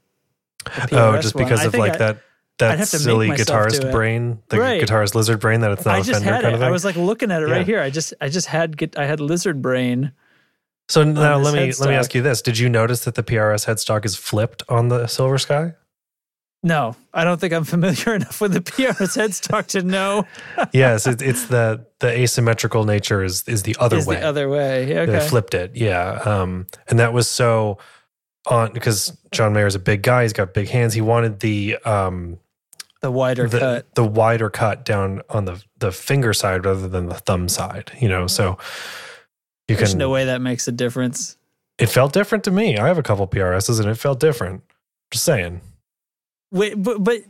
[0.92, 2.18] Oh, just because I of like I- that
[2.60, 4.80] that have to make silly guitarist brain, the Right.
[4.84, 6.54] guitarist lizard brain that it's not I a just Fender had kind it.
[6.56, 6.68] of thing.
[6.68, 7.56] I was like looking at it Yeah.
[7.56, 7.82] right here.
[7.82, 10.12] I just I just had get I had lizard brain.
[10.92, 13.66] So now let me let me ask you this: Did you notice that the PRS
[13.66, 15.74] headstock is flipped on the Silver Sky?
[16.64, 20.28] No, I don't think I'm familiar enough with the PRS headstock to know
[20.74, 24.18] yes, it, it's the the asymmetrical nature is is the other is way.
[24.18, 24.90] the other way.
[24.90, 26.22] Yeah, They flipped it, yeah.
[26.26, 27.78] Um, and that was so
[28.48, 30.24] on because John Mayer is a big guy.
[30.24, 30.94] He's got big hands.
[30.94, 32.38] He wanted the um
[33.02, 33.96] the wider the, cut.
[33.96, 37.92] the wider cut down on the the finger side rather than the thumb side.
[38.00, 38.58] You know, so
[39.72, 40.00] you There's can.
[40.00, 41.38] no way that makes a difference.
[41.78, 42.78] It felt different to me.
[42.78, 44.64] I have a couple PRSs and it felt different.
[45.10, 45.62] Just saying.
[46.52, 47.22] Wait, but but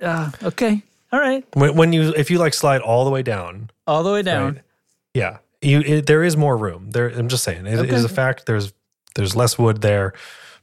[0.00, 0.82] uh, okay,
[1.12, 4.12] all right, When, when you if you like slide all the way down, all the
[4.12, 4.54] way down.
[4.54, 4.62] Right.
[5.14, 6.90] Yeah, you it, there is more room.
[6.90, 8.44] There, I'm just saying, it, it is a fact.
[8.46, 8.74] There's
[9.14, 10.12] there's less wood there,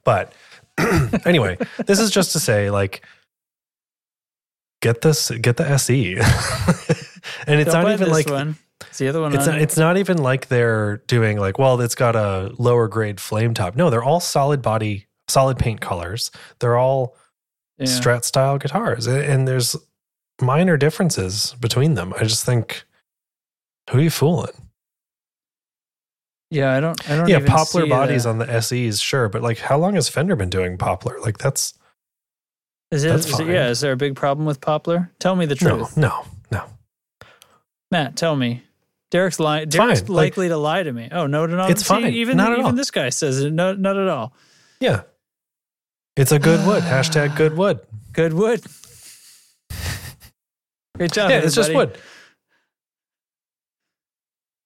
[0.04, 0.34] but
[1.26, 3.04] anyway, this is just to say, like,
[4.82, 6.14] get this, get the SE,
[7.48, 8.58] and it's Don't not even like one.
[8.90, 9.34] It's the other one.
[9.34, 12.88] it's on not, it's not even like they're doing like, well, it's got a lower
[12.88, 13.76] grade flame top.
[13.76, 16.32] No, they're all solid body, solid paint colors.
[16.60, 17.16] They're all
[17.78, 17.86] Yeah.
[17.88, 19.76] Strat style guitars, and there's
[20.42, 22.14] minor differences between them.
[22.20, 22.84] I just think,
[23.90, 24.52] who are you fooling?
[26.50, 27.10] Yeah, I don't.
[27.10, 27.28] I don't.
[27.28, 30.50] yeah, poplar bodies the- on the SEs, sure, but like, how long has Fender been
[30.52, 31.20] doing poplar?
[31.20, 31.74] Like, that's
[32.92, 35.12] Is, it, that's is it- yeah, is there a big problem with poplar?
[35.20, 35.98] Tell me the truth.
[35.98, 37.28] no, no, no.
[37.90, 38.16] Matt.
[38.16, 38.64] Tell me.
[39.14, 39.70] Derek's lying.
[39.70, 41.08] Derek's fine, like- likely to lie to me.
[41.12, 41.68] Oh no, no, no.
[41.68, 42.06] It's See, fine.
[42.14, 42.72] Even Not at even all.
[42.72, 43.54] this guy says it.
[43.54, 44.34] No, not at all.
[44.80, 45.02] Yeah,
[46.18, 46.82] it's a good wood.
[46.82, 47.80] Hashtag good wood.
[48.12, 48.64] Good wood.
[50.96, 51.30] Great job.
[51.30, 51.96] yeah, it's just wood.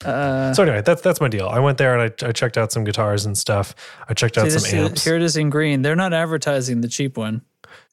[0.05, 1.49] Uh, So anyway, that's that's my deal.
[1.49, 3.75] I went there and I, I checked out some guitars and stuff.
[4.07, 5.03] I checked out some this- amps.
[5.03, 5.81] here it is in green.
[5.81, 7.41] They're not advertising the cheap one.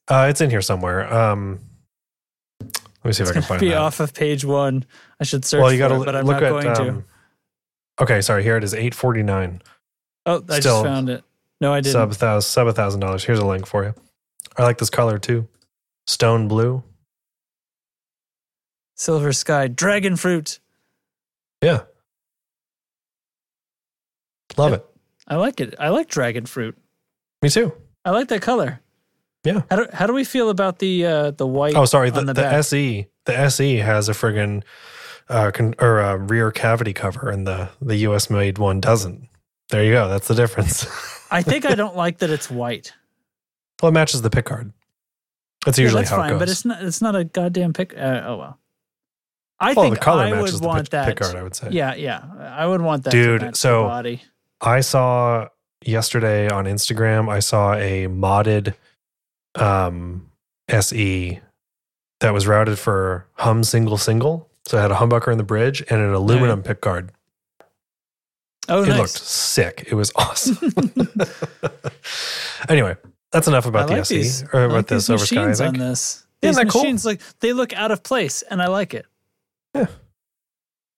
[0.07, 1.13] Uh, it's in here somewhere.
[1.13, 1.59] Um,
[3.05, 3.79] let me see if I can find Be that.
[3.79, 4.85] off of page one.
[5.21, 6.49] I should search well, you got to it, but I'm look not at.
[6.63, 6.89] going to.
[6.89, 7.05] um,
[8.01, 8.43] okay, sorry.
[8.43, 8.73] Here it is.
[8.73, 9.61] Eight forty nine.
[10.27, 11.23] Oh, I still just found it.
[11.61, 11.93] No, I didn't.
[11.93, 13.23] Sub thousand sub a thousand dollars.
[13.25, 13.95] Here's a link for you.
[14.57, 15.47] I like this color too.
[16.07, 16.83] Stone blue.
[18.97, 20.61] Silver sky, dragon fruit.
[21.63, 21.83] Yeah.
[24.57, 24.87] Love it.
[25.27, 25.75] I like it.
[25.79, 26.77] I like dragon fruit.
[27.43, 27.73] Me too.
[28.05, 28.81] I like that color.
[29.45, 29.63] Yeah.
[29.71, 31.75] How do how do we feel about the uh, the white?
[31.77, 32.11] Oh, sorry.
[32.11, 32.47] The, the, the?
[32.55, 34.63] SE, the SE has a friggin'
[35.29, 39.29] uh, con- or uh, rear cavity cover, and the the US made one doesn't.
[39.69, 40.09] There you go.
[40.09, 40.87] That's the difference.
[41.31, 42.93] I think I don't like that it's white.
[43.83, 44.73] well, it matches the pick card.
[45.65, 46.39] That's Yeah, usually that's how fine, it goes.
[46.41, 46.83] but it's not.
[46.83, 47.95] It's not a goddamn pick.
[47.97, 48.59] Uh, oh well.
[49.61, 51.07] I well, think the color I matches would the want pick, that.
[51.09, 51.37] pick card.
[51.37, 51.69] I would say.
[51.71, 52.23] Yeah, yeah.
[52.41, 54.23] I would want that, Dude, so- the body.
[54.61, 55.49] I saw
[55.85, 57.29] yesterday on Instagram.
[57.31, 58.75] I saw a modded
[59.55, 60.31] um,
[60.69, 61.41] SE
[62.21, 64.49] that was routed for hum single single.
[64.67, 67.13] So it had a humbucker in the bridge and an aluminum pick guard.
[68.69, 68.99] Oh, it nice.
[68.99, 69.85] looked sick.
[69.91, 70.57] It was awesome.
[72.69, 72.97] anyway,
[73.31, 75.43] that's enough about the SE these, or about like the these Silver Sky.
[75.43, 76.27] I on this.
[76.41, 76.83] Isn't These that cool?
[76.83, 79.07] machines like they look out of place, and I like it.
[79.75, 79.87] Yeah.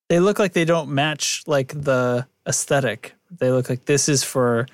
[0.08, 3.14] They look like they don't match like the aesthetic.
[3.30, 4.66] They look like this is for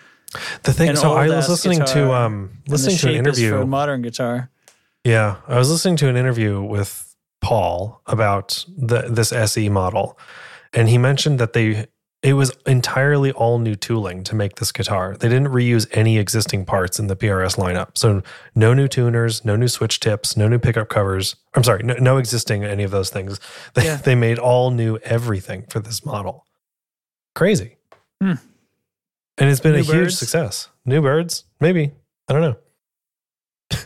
[0.63, 3.67] The thing, so I was listening to um listening to an shape is for interview.
[3.67, 4.51] modern guitar.
[5.05, 10.19] Yeah, I was listening to an interview with Paul about the this SE model,
[10.73, 11.87] and he mentioned that they
[12.23, 15.17] it was entirely all new tooling to make this guitar.
[15.19, 18.23] They didn't reuse any existing parts in the PRS lineup, so
[18.55, 21.35] no new tuners, no new switch tips, no new pickup covers.
[21.55, 23.41] I'm sorry, no, no existing any of those things.
[23.75, 23.97] They Yeah.
[23.97, 26.47] they made all new everything for this model.
[27.35, 27.77] Crazy,
[28.23, 28.35] Hmm.
[29.43, 30.69] And it's been New a huge success.
[30.87, 31.91] New birds, maybe
[32.29, 32.57] I don't know.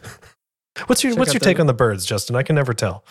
[0.86, 2.36] What's your Check What's your the- take on the birds, Justin?
[2.36, 3.04] I can never tell.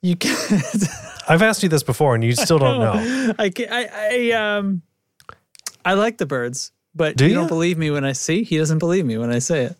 [0.00, 0.62] You can't.
[1.28, 3.34] I've asked you this before, and you still don't know.
[3.38, 4.82] I can, I I um
[5.84, 7.40] I like the birds, but Do you, ya?
[7.40, 8.42] don't believe me when I see.
[8.44, 9.76] He doesn't believe me when I say it.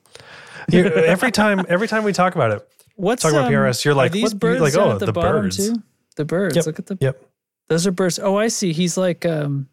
[0.70, 3.94] You- every time, every time we talk about it, What's Talk about um, PRS, you're
[3.94, 5.56] like, these what- you're birds like, oh, at the, the birds.
[5.56, 5.82] too?
[6.16, 6.56] The birds.
[6.56, 6.66] Yep.
[6.66, 6.98] Look at the.
[7.00, 7.22] Yep.
[7.68, 8.18] Those are birds.
[8.18, 8.72] Oh, I see.
[8.72, 9.68] He's like um.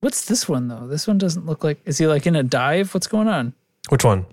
[0.00, 0.86] What's this one though?
[0.86, 1.80] This one doesn't look like.
[1.84, 2.92] Is he like in a dive?
[2.94, 3.52] What's going on?
[3.88, 4.26] which one?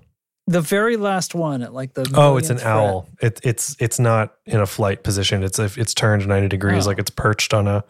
[0.49, 2.09] The very last one at like the.
[2.15, 2.67] Oh, it's an fret.
[2.71, 3.09] owl.
[3.21, 5.43] It, it's it's not in a flight position.
[5.43, 6.89] It's if it's turned ninety degrees, Oh.
[6.89, 7.83] like it's perched on a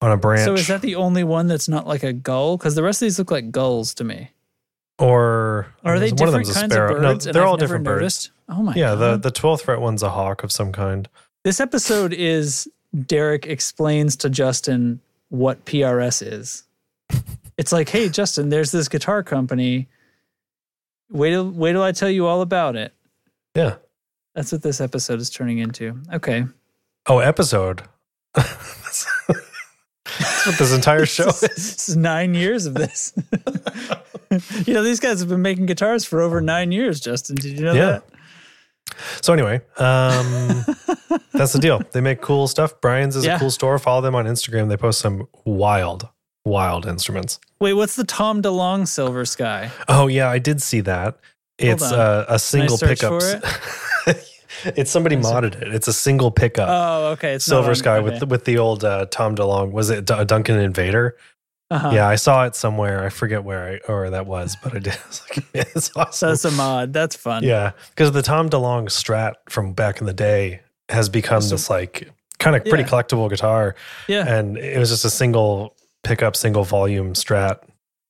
[0.00, 0.44] on a branch.
[0.46, 2.56] So is that the only one that's not like a gull?
[2.56, 4.30] Because the rest of these look like gulls to me.
[4.98, 6.96] or Are they one of different them's a kinds sparrow.
[6.96, 7.26] of birds?
[7.26, 8.30] No, they're I've all never different noticed?
[8.48, 8.78] Oh my birds.
[8.78, 9.22] Yeah, the god!
[9.22, 11.08] the twelfth fret one's a hawk of some kind.
[11.44, 12.66] this episode is
[13.06, 16.62] Derek explains to Justin what PRS is.
[17.56, 19.88] It's like, hey, Justin, there's this guitar company.
[21.10, 22.92] Wait till wait till I tell you all about it.
[23.54, 23.76] Yeah.
[24.34, 25.98] That's what this episode is turning into.
[26.12, 26.44] Okay.
[27.06, 27.82] Oh, episode.
[28.34, 29.06] That's
[30.46, 31.54] what this entire show this, is.
[31.54, 33.12] this is nine years of this.
[34.66, 37.36] you know, these guys have been making guitars for over nine years, Justin.
[37.36, 37.86] Did you know Yeah.
[37.86, 38.04] that?
[39.22, 40.64] So anyway, um,
[41.32, 41.80] that's the deal.
[41.92, 42.80] They make cool stuff.
[42.80, 43.36] Brian's is Yeah.
[43.36, 43.78] a cool store.
[43.78, 44.68] Follow them on Instagram.
[44.68, 46.08] They post some wild,
[46.46, 47.38] wild instruments.
[47.60, 49.70] Wait, what's the Tom DeLonge Silver Sky?
[49.88, 51.18] Oh yeah, I did see that.
[51.58, 53.20] It's uh, a single pickup.
[54.64, 55.74] it's somebody modded it.
[55.74, 56.68] It's a single pickup.
[56.70, 57.34] Oh, okay.
[57.34, 58.04] It's Silver on- Sky okay.
[58.04, 59.72] with the, with the old uh, Tom DeLonge.
[59.72, 61.16] Was it a Duncan Invader?
[61.70, 61.90] Uh-huh.
[61.92, 63.04] Yeah, I saw it somewhere.
[63.04, 64.92] I forget where I or that was, but I did.
[65.04, 66.28] I was like, it's So awesome.
[66.28, 66.92] that's a mod.
[66.92, 67.42] That's fun.
[67.42, 71.68] Yeah, because the Tom DeLonge Strat from back in the day has become So- this
[71.70, 72.88] like kind of pretty Yeah.
[72.90, 73.74] collectible guitar,
[74.08, 74.28] Yeah.
[74.28, 77.60] and it was just a single pickup, single volume Strat,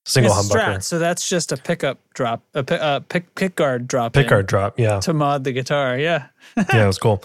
[0.04, 3.56] single It's humbucker, Strat, so that's just a pickup drop, a pick, uh, pick, pick
[3.56, 4.78] guard drop in pickguard drop.
[4.78, 5.98] Yeah, to mod the guitar.
[5.98, 6.26] Yeah.
[6.56, 7.22] yeah, it was cool.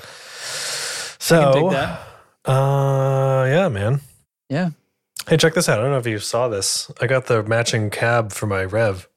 [1.20, 1.70] So,
[2.46, 4.02] uh, yeah, man.
[4.50, 4.72] Yeah.
[5.28, 5.80] Hey, check this out.
[5.80, 6.92] I don't know if you saw this.
[7.00, 9.08] I got the matching cab for my Rev.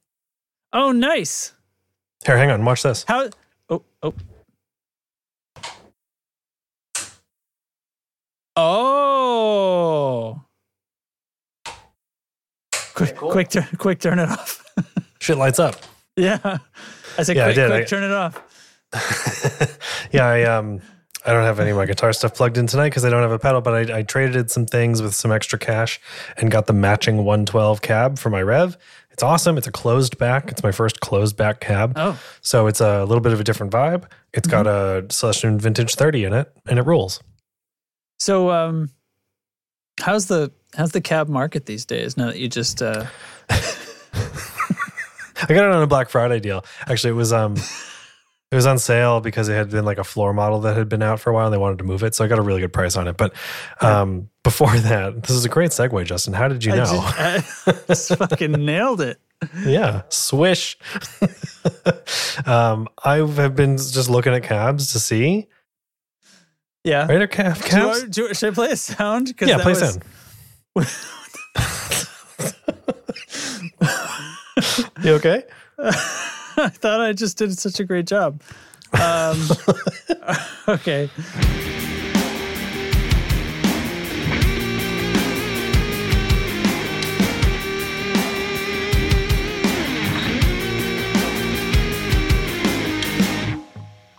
[0.72, 1.54] Oh, nice.
[2.26, 2.64] Here, hang on.
[2.64, 3.04] Watch this.
[3.08, 3.30] How?
[3.68, 4.14] Oh, oh.
[8.56, 10.43] Oh.
[12.94, 14.64] Quick, quick, turn, quick, turn it off.
[15.20, 15.76] Shit lights up.
[16.16, 16.58] yeah.
[17.18, 17.70] I said, Yeah, I quick, did.
[17.70, 18.40] quick, I- turn it off.
[20.12, 20.80] yeah, I um
[21.26, 23.32] I don't have any of my guitar stuff plugged in tonight because I don't have
[23.32, 25.98] a pedal, but I, I traded some things with some extra cash
[26.36, 28.76] and got the matching 112 cab for my Rev.
[29.10, 29.56] It's awesome.
[29.56, 30.50] It's a closed back.
[30.50, 31.94] It's my first closed back cab.
[31.96, 34.04] Oh, So it's a little bit of a different vibe.
[34.34, 37.20] It's got a Celestion Vintage 30 in it and it rules.
[38.18, 38.90] so um,
[40.00, 42.16] how's the how's the cab market these days?
[42.16, 43.06] Now that you just uh,
[43.50, 46.64] I got it on a Black Friday deal.
[46.86, 47.54] Actually, it was um,
[48.50, 51.02] it was on sale because it had been like a floor model that had been
[51.02, 51.46] out for a while.
[51.46, 53.16] and They wanted to move it, so I got a really good price on it.
[53.16, 53.34] But
[53.80, 56.32] um, before that, this is a great segue, Justin.
[56.34, 56.84] How did you I know?
[56.84, 59.18] just, I just fucking nailed it.
[59.66, 60.78] yeah, swish.
[62.46, 65.48] um, I have been just looking at cabs to see.
[66.84, 67.06] Yeah.
[67.06, 68.04] Right, cab, Do cabs?
[68.04, 69.34] I- do- should I play a sound?
[69.40, 70.04] yeah, that play was- sound.
[70.76, 70.84] You
[75.14, 75.44] okay?
[75.78, 78.40] I thought I just did such a great job.
[78.92, 79.40] Um,
[80.68, 81.10] okay.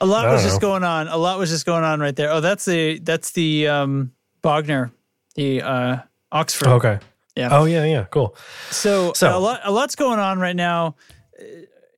[0.01, 0.67] A lot was don't just know.
[0.67, 1.07] going on.
[1.07, 2.29] A lot was just going on right there.
[2.29, 4.11] Oh, that's the that's the um,
[4.43, 4.91] Bogner,
[5.35, 5.97] the uh,
[6.35, 6.67] Oxford.
[6.67, 6.99] Okay.
[7.35, 7.49] Yeah.
[7.51, 8.35] Oh yeah, yeah, cool.
[8.69, 10.95] So, So- a lot, a lot's going on right now.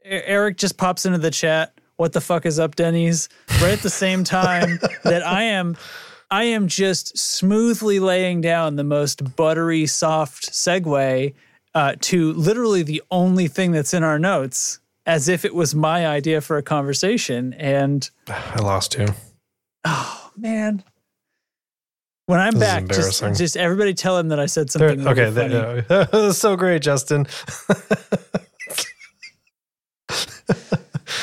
[0.05, 1.73] Eric just pops into the chat.
[1.97, 3.27] What the fuck is up, Denny's?
[3.61, 5.75] Right at the same time that I am,
[6.31, 11.33] I am just smoothly laying down the most buttery, soft segue
[11.75, 16.07] uh, to literally the only thing that's in our notes, as if it was my
[16.07, 17.53] idea for a conversation.
[17.53, 19.07] And I lost you.
[19.85, 20.83] oh man,
[22.27, 25.07] when I'm This back, just, just everybody tell him that I said something.
[25.07, 25.47] okay, funny.
[25.49, 27.25] there- that was so great, Justin.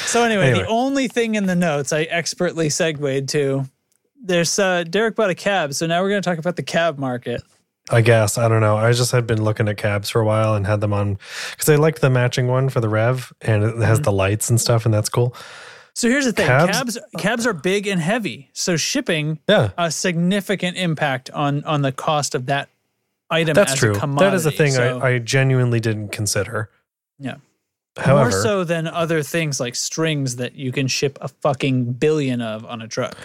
[0.06, 0.62] So anyway, Anyway.
[0.64, 3.64] the only thing in the notes I expertly segued to,
[4.22, 6.98] there's uh, Derek bought a cab, so now we're going to talk about the cab
[6.98, 7.42] market.
[7.90, 8.76] I guess I don't know.
[8.76, 11.18] I just had been looking at cabs for a while and had them on
[11.50, 14.02] because I liked the matching one for the Rev, and it has Mm-hmm.
[14.04, 15.34] the lights and stuff, and that's cool.
[15.94, 19.90] So here's the thing: Cabs- cabs cabs are big and heavy, so shipping Yeah, a
[19.90, 22.68] significant impact on on the cost of that
[23.30, 23.54] item.
[23.54, 23.92] that's as true.
[23.92, 24.30] A commodity.
[24.30, 26.70] That is a thing So, I, I genuinely didn't consider.
[27.18, 27.36] yeah.
[27.96, 32.40] However, More so than other things like strings that you can ship a fucking billion
[32.42, 33.16] of on a truck.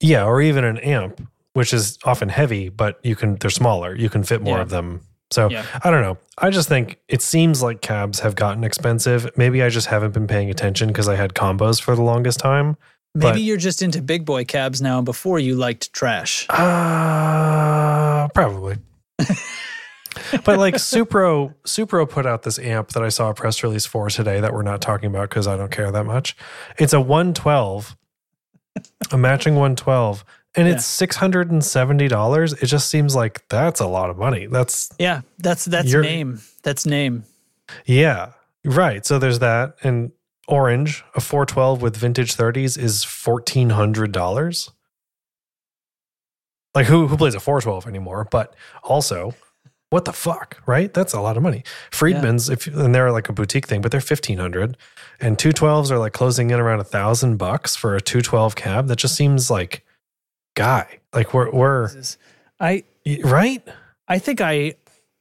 [0.00, 1.20] yeah, or even an amp,
[1.52, 3.94] which is often heavy, but you can they're smaller.
[3.94, 4.62] You can fit more Yeah.
[4.62, 5.02] of them.
[5.30, 5.64] So Yeah.
[5.84, 6.16] I don't know.
[6.38, 9.30] I just think it seems like cabs have gotten expensive.
[9.36, 12.76] Maybe I just haven't been paying attention because I had combos for the longest time.
[13.14, 15.00] Maybe But- you're just into big boy cabs now.
[15.02, 16.46] Before you liked trash.
[16.48, 18.76] Uh, probably.
[20.44, 24.08] but like Supro, Supro put out this amp that I saw a press release for
[24.10, 26.36] today that we're not talking about because I don't care that much.
[26.78, 27.96] It's a 112,
[29.10, 30.24] a matching 112,
[30.56, 30.74] and Yeah.
[30.74, 32.52] it's six hundred and seventy dollars.
[32.54, 34.46] It just seems like that's a lot of money.
[34.46, 36.40] That's Yeah, that's that's You're- name.
[36.62, 37.24] That's name.
[37.86, 38.32] yeah,
[38.64, 39.04] right.
[39.06, 40.12] So there's that, and
[40.48, 44.70] orange, a 412 with vintage 30s is fourteen hundred dollars.
[46.74, 48.26] Like who who plays a 412 anymore?
[48.30, 49.34] But also,
[49.90, 50.92] what the fuck, right?
[50.92, 51.64] That's a lot of money.
[51.90, 54.76] Friedman's, if and they're like a boutique thing, but they're fifteen hundred,
[55.20, 58.54] and two twelves are like closing in around a thousand bucks for a two twelve
[58.54, 58.86] cab.
[58.88, 59.84] That just seems like,
[60.58, 61.88] guy, like we're we're
[62.58, 62.82] I
[63.22, 63.62] right.
[64.08, 64.74] I think I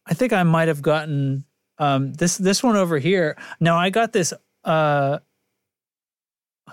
[0.06, 1.46] I think I might have gotten
[1.78, 3.38] um this this one over here.
[3.60, 5.20] Now I got this uh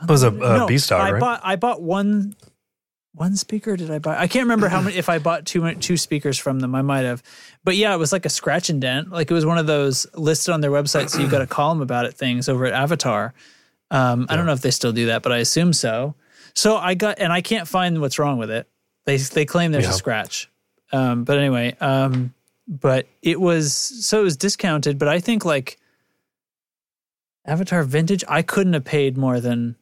[0.03, 1.20] It was a, a no, B stock, I right?
[1.20, 2.35] bought I bought one
[3.12, 4.18] one speaker did I buy?
[4.18, 6.74] I can't remember how many if I bought two two speakers from them.
[6.74, 7.22] I might have.
[7.64, 9.11] But yeah, it was like a scratch and dent.
[9.11, 11.74] Like it was one of those listed on their website so you got to call
[11.74, 13.35] them about it things over at Avatar.
[13.90, 16.14] Um I don't know if they still do that, but I assume so.
[16.56, 18.68] So I got and I can't find what's wrong with it.
[19.06, 19.90] They they claim there's Yeah.
[19.90, 20.50] a scratch.
[20.92, 22.32] Um but anyway, um
[22.68, 25.78] but it was so it was discounted, but I think like
[27.46, 29.76] Avatar Vintage, I couldn't have paid more than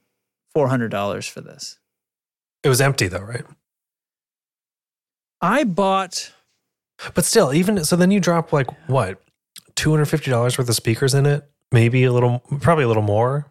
[0.53, 1.79] four hundred dollars for this.
[2.65, 3.45] it was empty though, right?
[5.41, 6.33] I bought
[7.15, 9.21] But still, even so, then you drop like what
[9.75, 13.03] two hundred fifty dollars worth of speakers in it, maybe a little, probably a little
[13.03, 13.47] more,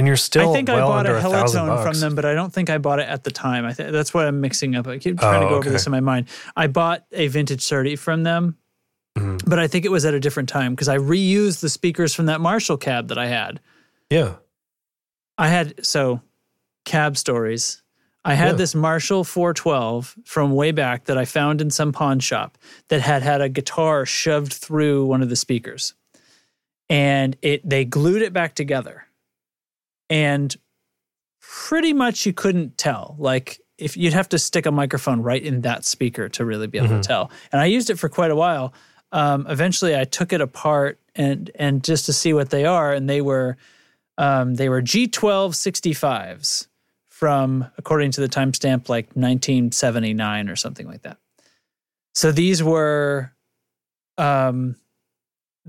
[0.00, 2.52] and you're still I think well I bought a Helitone from them, but I don't
[2.52, 3.64] think I bought it at the time.
[3.66, 4.86] I think that's what I'm mixing up.
[4.86, 5.68] I keep trying Oh, to go okay.
[5.68, 6.26] over this in my mind.
[6.56, 8.56] I bought a vintage 30 from them,
[9.18, 9.42] Mhm.
[9.46, 12.26] but I think it was at a different time because I reused the speakers from
[12.26, 13.60] that Marshall cab that I had.
[14.08, 14.36] Yeah,
[15.38, 16.22] I had so
[16.84, 17.82] cab stories.
[18.24, 18.52] I had Yeah.
[18.54, 22.58] this Marshall 412 from way back that I found in some pawn shop
[22.88, 25.94] that had had a guitar shoved through one of the speakers.
[26.90, 29.04] And it they glued it back together.
[30.10, 30.54] And
[31.40, 33.16] pretty much you couldn't tell.
[33.18, 36.76] Like if you'd have to stick a microphone right in that speaker to really be
[36.78, 37.00] able Mhm.
[37.02, 37.30] to tell.
[37.52, 38.74] And I used it for quite a while.
[39.12, 43.08] Um, eventually I took it apart and and just to see what they are and
[43.08, 43.56] they were
[44.18, 46.66] um, they were G12 65s
[47.08, 51.16] from, according to the timestamp, like 1979 or something like that.
[52.14, 53.32] So these were
[54.18, 54.76] um,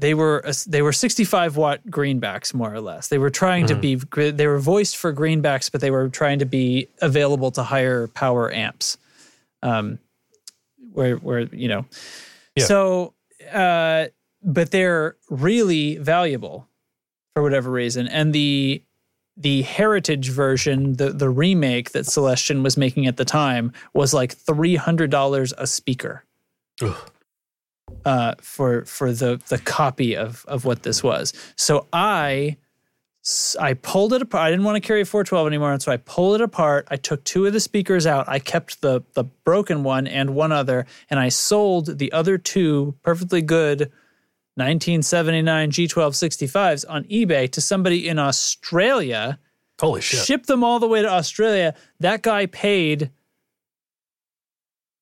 [0.02, 3.08] they were they were 65 watt greenbacks more or less.
[3.10, 3.96] They were trying to be
[4.32, 8.52] they were voiced for greenbacks, but they were trying to be available to higher power
[8.52, 8.98] amps.
[9.62, 10.00] Um,
[10.92, 11.86] where where you know,
[12.56, 12.66] Yeah.
[12.66, 13.14] so
[13.52, 14.08] uh,
[14.44, 16.68] but they're really valuable
[17.34, 18.82] for whatever reason, and the
[19.38, 24.34] the heritage version, the the remake that Celestion was making at the time was like
[24.34, 26.26] three hundred dollars a speaker
[26.82, 26.98] Ugh.
[28.06, 31.34] Uh, for for the the copy of of what this was.
[31.56, 32.58] So I
[33.60, 34.48] I pulled it apart.
[34.48, 36.88] I didn't want to carry a 412 anymore, and so I pulled it apart.
[36.90, 38.28] I took two of the speakers out.
[38.28, 42.96] I kept the the broken one and one other, and I sold the other two
[43.04, 43.92] perfectly good
[44.56, 49.40] 1979 G1265s on eBay to somebody in Australia
[49.80, 50.26] Holy shit.
[50.26, 51.74] shipped them all the way to Australia.
[52.00, 53.12] That guy paid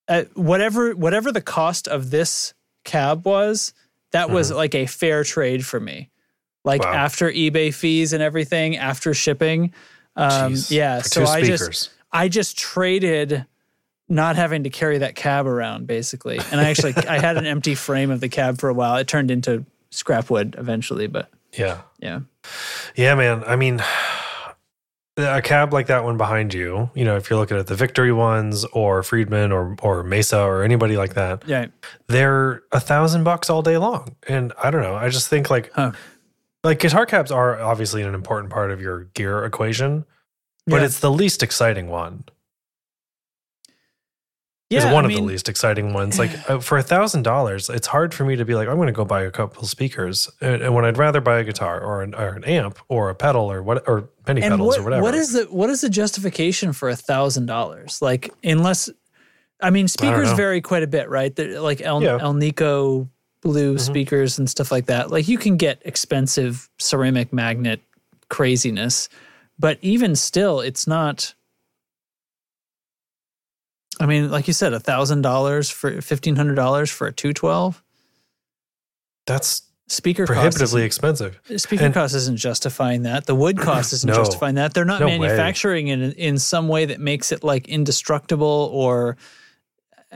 [0.08, 3.72] uh, whatever whatever the cost of this cab was.
[4.12, 6.10] That was like a fair trade for me.
[6.64, 6.82] Like.
[6.82, 6.92] Wow.
[6.92, 9.72] after eBay fees and everything, after shipping.
[10.16, 10.70] Um, Jeez.
[10.70, 13.46] yeah, For so I just I just traded
[14.08, 16.38] not having to carry that cab around basically.
[16.50, 18.96] And I actually I had an empty frame of the cab for a while.
[18.96, 21.82] It turned into scrap wood eventually, but Yeah.
[22.00, 22.20] yeah.
[22.96, 23.44] Yeah, man.
[23.46, 23.80] I mean,
[25.22, 28.12] a cab like that one behind you, you know, if you're looking at the Victory
[28.12, 31.66] ones or Friedman or or Mesa or anybody like that, Yeah.
[32.08, 34.16] they're a thousand bucks all day long.
[34.28, 34.94] And I don't know.
[34.96, 35.92] I just think like Huh.
[36.64, 40.04] like guitar cabs are obviously an important part of your gear equation,
[40.66, 40.84] but Yeah.
[40.86, 42.24] it's the least exciting one.
[44.70, 46.16] Yeah, one I of the least exciting ones.
[46.16, 48.86] Like uh, for a thousand dollars, it's hard for me to be like, I'm going
[48.86, 52.02] to go buy a couple speakers, and, and when I'd rather buy a guitar or
[52.02, 55.02] an, or an amp or a pedal or what or and pedals what, or whatever.
[55.02, 58.00] what is the what is the justification for a thousand dollars?
[58.00, 58.88] Like unless
[59.60, 60.36] I mean speakers know.
[60.36, 61.34] vary quite a bit, right?
[61.34, 62.18] They're like El Yeah.
[62.18, 62.26] Mm-hmm.
[62.26, 63.08] Alnico
[63.42, 65.10] blue speakers and stuff like that.
[65.10, 67.80] Like you can get expensive ceramic magnet
[68.28, 69.08] craziness,
[69.58, 71.34] but even still, it's not.
[74.00, 77.32] I mean, like you said, a thousand dollars for fifteen hundred dollars for a two
[77.32, 77.82] twelve
[79.26, 81.40] That's speaker prohibitively expensive.
[81.56, 83.26] Speaker And- cost isn't justifying that.
[83.26, 84.14] The wood cost isn't No.
[84.16, 84.72] justifying that.
[84.74, 85.18] They're not No way.
[85.18, 89.16] manufacturing it in, in some way that makes it like indestructible or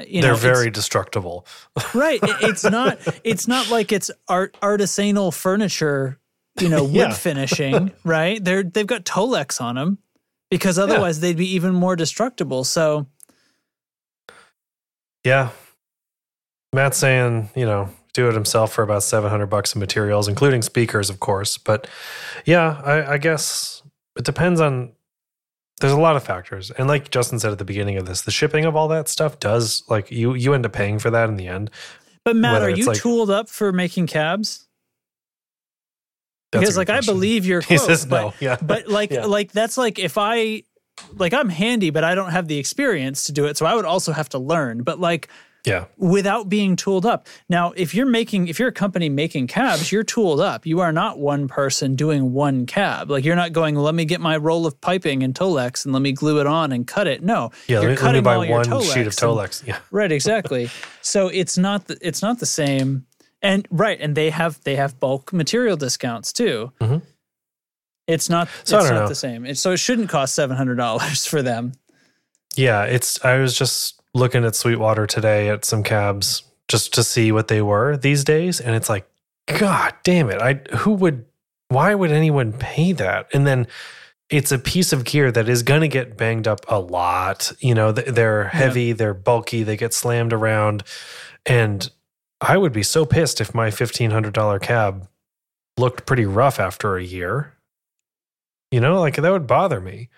[0.07, 1.47] you know They're very destructible.
[1.95, 2.20] right.
[2.22, 2.99] It- it's not.
[3.22, 6.18] It's not like it's art artisanal furniture.
[6.61, 7.12] You know, wood Yeah.
[7.12, 7.93] finishing.
[8.05, 8.43] Right.
[8.43, 9.99] They're they've got Tolex on them
[10.51, 12.62] because otherwise they'd be even more destructible.
[12.62, 13.09] So
[15.25, 15.51] Yeah.
[16.72, 21.09] Matt's saying, you know, do it himself for about 700 bucks of materials, including speakers,
[21.11, 21.57] of course.
[21.59, 21.87] But
[22.45, 23.83] yeah, I, I guess
[24.16, 24.93] it depends on,
[25.81, 26.70] there's a lot of factors.
[26.70, 29.41] And like Justin said at the beginning of this, the shipping of all that stuff
[29.41, 31.70] does, like, you, you end up paying for that in the end.
[32.25, 34.66] But Matt, Whether are you like- tooled up for making cabs?
[36.53, 37.11] Because like question.
[37.11, 38.41] I believe your He quote, says but.
[38.41, 38.57] Yeah.
[38.62, 39.25] but like Yeah.
[39.27, 40.62] like that's like if I
[41.16, 43.84] like I'm handy, but I don't have the experience to do it, so I would
[43.84, 44.82] also have to learn.
[44.82, 45.28] But like
[45.64, 45.86] yeah.
[45.97, 47.26] without being tooled up.
[47.49, 50.66] Now, if you're making if you're a company making cabs, you're tooled up.
[50.66, 53.11] You are not one person doing one cab.
[53.11, 56.03] Like you're not going, let me get my roll of piping and Tolex and let
[56.03, 57.22] me glue it on and cut it.
[57.22, 57.80] No, Yeah.
[57.80, 59.78] you're Let me, let me cutting buy all one sheet of Tolex and- Yeah.
[59.90, 60.70] Right, exactly.
[61.01, 63.07] so it's not the, it's not the same.
[63.40, 66.72] And right, and they have they have bulk material discounts too.
[66.80, 67.03] Mhm.
[68.07, 69.09] It's not So it's don't know.
[69.09, 69.55] the same.
[69.55, 71.72] So it shouldn't cost seven hundred dollars for them.
[72.57, 73.24] Yeah, it's.
[73.24, 77.61] I was just looking at Sweetwater today at some cabs just to see what they
[77.62, 79.09] were these days, and it's like,
[79.46, 80.40] God damn it!
[80.40, 81.24] I who would?
[81.68, 83.26] Why would anyone pay that?
[83.34, 83.66] And then
[84.30, 87.52] it's a piece of gear that is going to get banged up a lot.
[87.59, 90.84] You know, they're heavy, they're bulky, they get slammed around,
[91.46, 91.90] and
[92.40, 95.09] I would be so pissed if my fifteen hundred dollar cab
[95.76, 97.53] looked pretty rough after a year.
[98.75, 100.09] You know, like that would bother me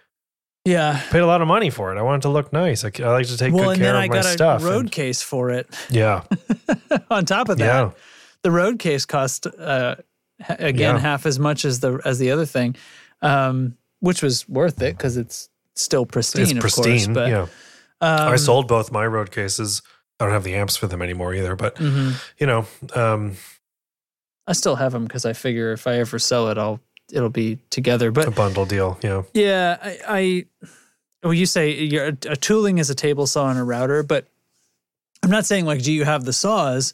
[0.65, 0.99] Yeah.
[1.11, 1.99] paid a lot of money for it.
[1.99, 2.85] I want it to look nice.
[2.85, 4.29] I, I like to take well, good and care then of I my got a
[4.31, 4.65] stuff.
[4.65, 5.67] road and- case for it.
[5.91, 6.23] yeah,
[7.11, 7.91] On top of that, yeah,
[8.43, 9.97] the road case cost uh,
[10.49, 11.01] again Yeah.
[11.01, 12.77] half as much as the as the other thing,
[13.21, 16.43] um, which was worth it because it's still pristine.
[16.43, 16.85] it's pristine.
[16.85, 17.43] course, but yeah,
[18.01, 19.83] um, I sold both my road cases.
[20.19, 22.15] I don't have the amps for them anymore either, but mhm.
[22.39, 23.37] you know, um,
[24.47, 26.81] I still have them because I figure if I ever sell it, I'll
[27.13, 28.11] it'll be together.
[28.11, 28.99] But a bundle deal.
[29.03, 30.45] Yeah, Yeah, I, I
[31.23, 34.27] well, you say you're, a tooling is a table saw and a router, but
[35.23, 36.93] I'm not saying like, do you have the saws?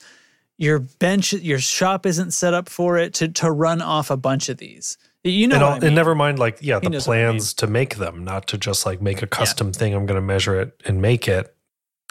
[0.59, 4.49] Your bench, your shop isn't set up for it to to run off a bunch
[4.49, 4.97] of these.
[5.25, 5.85] You know, and, all, I mean.
[5.89, 7.27] and never mind like yeah, He the knows I mean.
[7.31, 9.95] plans to make them, not to just like make a custom thing.
[9.95, 11.55] I'm going to measure it and make it.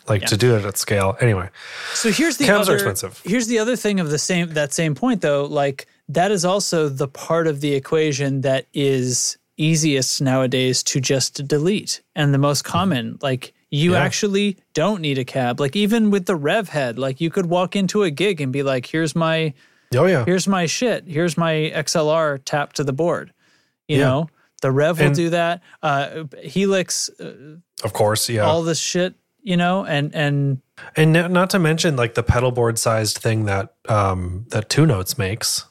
[0.08, 0.28] like Yeah.
[0.28, 1.16] to do it at scale.
[1.22, 1.50] Anyway,
[1.94, 3.22] So here's the are other, expensive.
[3.24, 5.46] Here's the other thing of the same that same point though.
[5.46, 11.46] Like that is also the part of the equation that is easiest nowadays to just
[11.48, 13.18] delete and the most common.
[13.22, 14.00] Like you Yeah.
[14.04, 15.60] actually don't need a cab.
[15.60, 18.64] Like even with the rev head, like you could walk into a gig and be
[18.64, 19.54] like, "Here's my
[19.96, 21.04] oh yeah, here's my shit.
[21.08, 23.32] Here's my XLR tapped to the board."
[23.88, 24.04] You Yeah.
[24.08, 24.30] know,
[24.62, 25.62] the rev will And- do that.
[25.84, 28.46] Uh, Helix, uh, of course, yeah.
[28.46, 29.14] all this shit.
[29.44, 30.62] You know, and and
[30.96, 35.18] And not to mention like the pedal board sized thing that um that Two Notes
[35.18, 35.66] makes.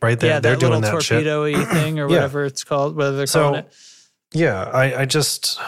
[0.00, 0.18] Right?
[0.18, 1.24] They're, yeah, they're doing little that shit.
[1.24, 2.16] torpedo-y thing or Yeah.
[2.16, 3.74] whatever it's called, whatever they're So calling it.
[4.32, 5.60] yeah, I, I just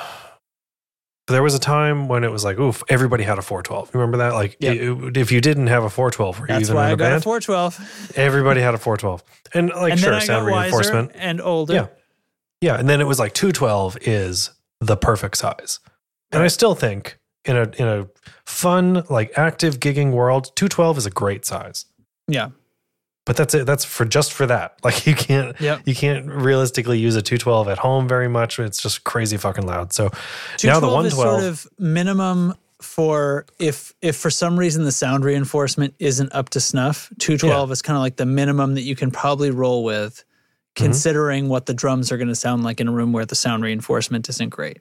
[1.26, 3.94] there was a time when it was like, oof, everybody had a 412.
[3.94, 4.34] Remember that?
[4.34, 4.72] Like, Yeah.
[4.72, 6.96] it- if you didn't have a 412, were you That's even why in I a
[6.96, 8.12] got a 412.
[8.16, 9.22] everybody had a 412.
[9.54, 11.12] And like, and sure, I sound got wiser reinforcement.
[11.14, 11.74] and older.
[11.74, 11.86] Yeah.
[12.60, 12.78] Yeah.
[12.78, 14.50] And then it was like 212 is
[14.80, 15.78] the perfect size.
[16.32, 18.08] And I still think in a in a
[18.46, 21.86] fun, like active gigging world, 212 is a great size.
[22.26, 22.48] Yeah.
[23.26, 23.66] But that's it.
[23.66, 24.78] That's for just for that.
[24.84, 25.82] Like you can't Yep.
[25.86, 28.58] you can't realistically use a 212 at home very much.
[28.58, 29.92] It's just crazy fucking loud.
[29.92, 30.04] So
[30.64, 35.24] now the 212 is sort of minimum for if if for some reason the sound
[35.24, 37.10] reinforcement isn't up to snuff.
[37.18, 40.24] 212 is kind of like the minimum that you can probably roll with,
[40.76, 40.84] Mm-hmm.
[40.84, 43.64] considering what the drums are going to sound like in a room where the sound
[43.64, 44.78] reinforcement isn't great,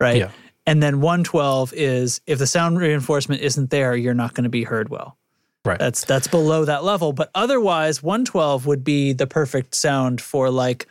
[0.00, 0.16] right?
[0.18, 0.30] Yeah.
[0.66, 4.62] And then 112 is if the sound reinforcement isn't there, you're not going to be
[4.62, 5.18] heard well.
[5.64, 5.78] Right.
[5.78, 7.12] That's that's below that level.
[7.12, 10.88] But otherwise, 112 would be the perfect sound for like,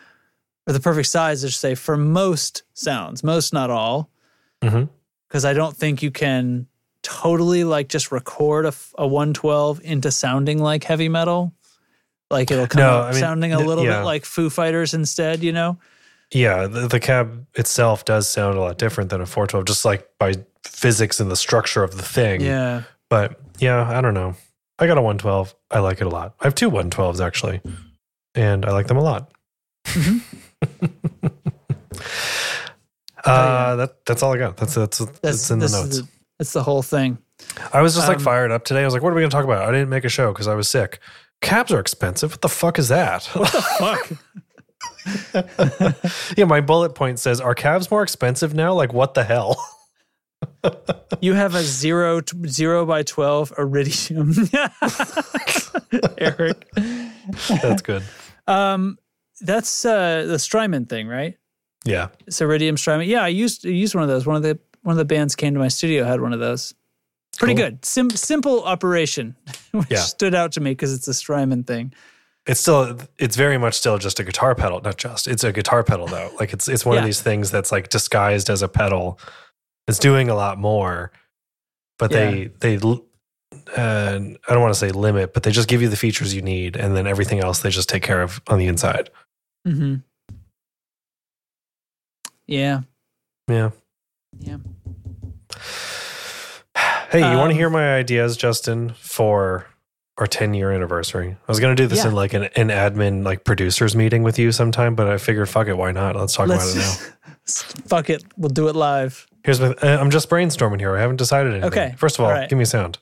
[0.66, 4.10] or the perfect size, I should say, for most sounds, most not all.
[4.62, 4.86] Mm-hmm.
[5.28, 6.68] Because I don't think you can
[7.04, 11.54] totally like just record a, a 112 into sounding like heavy metal.
[12.30, 14.00] Like it'll come No, out I mean, sounding a little yeah.
[14.00, 15.78] bit like Foo Fighters instead, you know?
[16.34, 20.08] Yeah, the, the cab itself does sound a lot different than a 412, just like
[20.18, 22.40] by physics and the structure of the thing.
[22.40, 22.84] Yeah.
[23.10, 24.36] But yeah, I don't know.
[24.82, 25.56] I got a 112.
[25.70, 26.34] I like it a lot.
[26.40, 27.62] I have two 112s actually,
[28.34, 29.32] and I like them a lot.
[33.24, 34.58] uh, that that's all I got.
[34.58, 36.00] That's that's That's, that's in the notes.
[36.00, 36.08] The,
[36.40, 37.20] that's the whole thing.
[37.72, 38.82] I was just like um, fired up today.
[38.82, 40.34] I was like, "What are we going to talk about?" I didn't make a show
[40.34, 41.00] because I was sick.
[41.42, 42.32] Cabs are expensive.
[42.32, 43.24] What the fuck is that?
[43.78, 44.12] Fuck.
[46.38, 49.64] yeah, my bullet point says, "Are cabs more expensive now?" Like, what the hell?
[51.22, 54.34] You have a zero t- zero by twelve Iridium,
[56.18, 56.68] Eric.
[57.62, 58.04] That's good.
[58.48, 58.98] Um,
[59.42, 61.38] that's uh, the Strymon thing, right?
[61.86, 62.10] Yeah.
[62.28, 63.08] It's Iridium Strymon.
[63.08, 64.26] Yeah, I used I used one of those.
[64.26, 66.74] One of the one of the bands came to my studio had one of those.
[67.38, 67.66] Pretty Cool.
[67.72, 67.86] good.
[67.86, 69.36] Sim- simple operation,
[69.72, 70.00] which Yeah.
[70.00, 71.94] stood out to me because it's a Strymon thing.
[72.48, 75.28] It's still it's very much still just a guitar pedal, not just.
[75.28, 76.32] It's a guitar pedal though.
[76.40, 79.20] Like it's it's one of these things that's like disguised as a pedal.
[79.88, 81.12] It's doing a lot more,
[82.00, 83.04] but they they l-
[83.76, 86.42] uh, I don't want to say limit, but they just give you the features you
[86.42, 89.10] need, and then everything else they just take care of on the inside.
[89.68, 89.96] Mm-hmm.
[92.48, 92.82] Yeah.
[93.48, 93.72] Yeah.
[94.40, 94.58] Yeah.
[97.12, 99.66] Hey, you want to Um, hear my ideas, Justin, for
[100.22, 101.32] our 10 year anniversary?
[101.32, 102.10] I was going to do this Yeah.
[102.10, 105.68] in like an, an admin, like producers meeting with you sometime, but I figured, fuck
[105.68, 106.16] it, why not?
[106.16, 106.94] Let's talk about it now.
[107.88, 108.24] fuck it.
[108.38, 109.28] We'll do it live.
[109.44, 110.96] Here's my, uh, I'm just brainstorming here.
[110.96, 111.68] I haven't decided anything.
[111.72, 111.96] Okay.
[111.98, 112.48] First of all, All right.
[112.48, 113.00] give me a sound.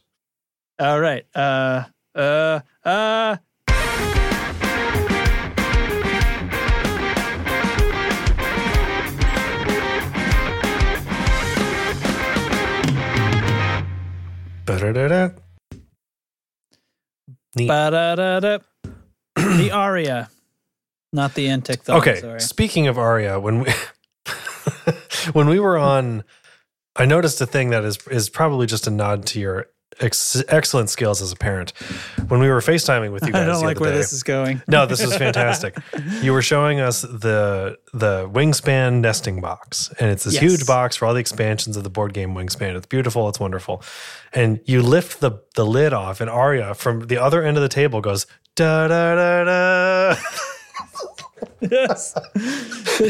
[0.79, 1.25] All right.
[1.35, 1.83] Uh.
[2.15, 2.61] Uh.
[2.85, 3.35] Uh.
[14.65, 15.29] Ba-da-da-da.
[17.59, 17.67] Neat.
[19.35, 20.29] The aria,
[21.13, 21.87] not the antic.
[21.87, 22.19] Okay.
[22.19, 22.39] Sorry.
[22.41, 23.71] Speaking of Aria, when we
[25.33, 26.23] when we were on,
[26.95, 29.67] I noticed a thing that is is probably just a nod to your
[29.99, 31.71] ex- excellent skills as a parent.
[32.27, 34.61] When we were FaceTiming with you guys, I don't like where day- this is going.
[34.67, 35.77] No, this was fantastic.
[36.21, 40.43] you were showing us the the Wingspan nesting box, and it's this Yes.
[40.43, 42.75] huge box for all the expansions of the board game Wingspan.
[42.75, 43.27] It's beautiful.
[43.29, 43.81] It's wonderful.
[44.33, 47.69] And you lift the the lid off, and Arya from the other end of the
[47.69, 48.25] table goes
[48.55, 50.15] da da da da.
[51.61, 52.13] yes.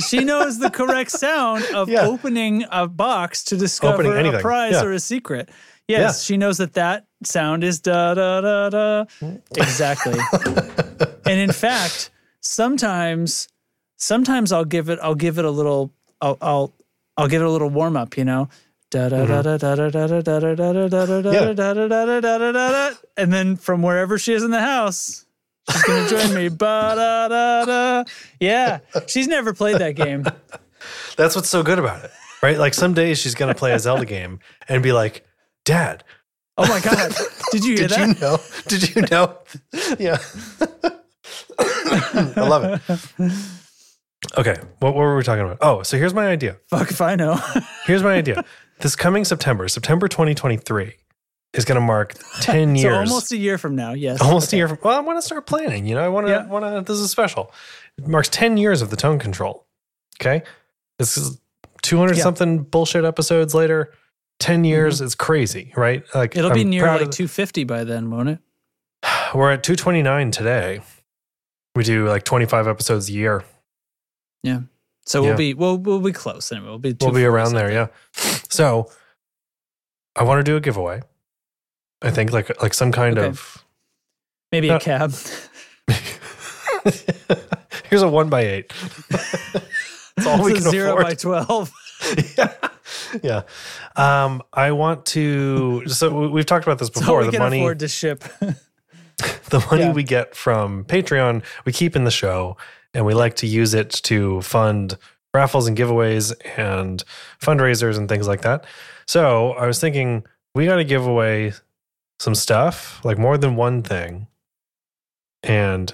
[0.07, 2.05] she knows the correct sound of Yeah.
[2.05, 4.83] opening a box to discover a prize Yeah.
[4.83, 5.49] or a secret.
[5.89, 9.05] Yes, she knows that that sound is da da da da.
[9.55, 10.17] Exactly.
[11.25, 12.11] and in fact,
[12.41, 13.47] sometimes,
[13.97, 14.99] sometimes I'll give it.
[15.01, 15.91] I'll give it a little.
[16.21, 16.37] I'll.
[16.41, 16.73] I'll.
[17.17, 18.17] I'll give it a little warm up.
[18.17, 18.49] You know.
[18.91, 21.53] Da da da da da da da da da da da da da da Yeah.
[21.53, 24.61] da da da da da da da and then from wherever she is in the
[24.61, 25.25] house,
[25.71, 26.49] she's gonna join me.
[26.49, 28.03] Ba da da da.
[28.39, 30.25] Yeah, she's never played that game.
[31.17, 32.11] That's what's so good about it,
[32.41, 32.57] right?
[32.57, 35.23] Like some days she's gonna play a Zelda game and be like,
[35.69, 36.03] Dad,
[36.57, 37.13] Oh my god!
[37.51, 37.97] Did you hear that?
[37.97, 38.15] did that?
[38.15, 38.39] you know?
[38.67, 39.37] Did you know?
[39.99, 40.17] yeah.
[41.59, 42.81] I love it.
[44.37, 45.59] Okay, what, what were we talking about?
[45.61, 46.57] Oh, so here's my idea.
[46.69, 47.39] Fuck if I know.
[47.85, 48.43] Here's my idea.
[48.79, 50.93] This coming September, September 2023,
[51.53, 52.93] is going to mark 10 years.
[53.07, 53.93] so almost a year from now.
[53.93, 54.19] Yes.
[54.21, 56.31] almost a year from well i want to start planning you know i want to
[56.33, 56.45] Yeah.
[56.47, 57.51] want to this is special
[57.97, 59.65] it marks 10 years of the tone control
[60.21, 60.43] okay
[60.99, 61.39] this is
[61.81, 62.23] 200 Yeah.
[62.23, 63.91] something bullshit episodes later
[64.39, 68.29] 10 years it's crazy right like It'll be I'm near like 250 by then, won't
[68.29, 68.39] it?
[69.35, 70.81] we're at 229 today
[71.75, 73.43] we do like 25 episodes a year
[74.43, 74.61] Yeah.
[75.05, 75.27] So Yeah.
[75.29, 76.69] we'll be we'll we'll be close anyway.
[76.69, 77.87] We'll be we'll be around there yeah
[78.49, 78.89] so
[80.15, 81.01] i want to do a giveaway
[82.01, 83.27] i think like like some kind Okay.
[83.27, 83.63] of
[84.51, 85.13] Maybe Uh, a cab.
[87.89, 88.73] here's a one by eight
[89.09, 91.71] that's all we It's can a zero afford by twelve.
[92.37, 92.53] Yeah.
[93.23, 93.43] Yeah.
[93.95, 95.87] Um, I want to.
[95.87, 97.23] So we- we've talked about this before.
[97.23, 98.19] The money, afford to ship.
[98.39, 99.93] the money Yeah.
[99.93, 102.57] we get from Patreon, we keep in the show,
[102.93, 104.97] and we like to use it to fund
[105.33, 107.03] raffles and giveaways and
[107.41, 108.65] fundraisers and things like that.
[109.07, 110.25] So I was thinking
[110.55, 111.53] we got to give away
[112.19, 114.27] some stuff, like more than one thing,
[115.43, 115.93] and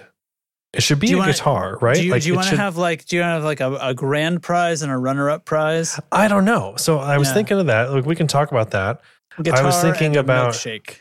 [0.76, 1.96] it should be a wanna- guitar, right?
[1.96, 4.44] Do you, like you want to have like do you have like a, a grand
[4.44, 6.00] prize and a runner up prize?
[6.12, 6.76] I don't know.
[6.78, 7.34] So I was Yeah.
[7.36, 7.92] thinking of that.
[7.92, 9.02] Like we can talk about that.
[9.42, 11.00] Guitar I was thinking about- milkshake.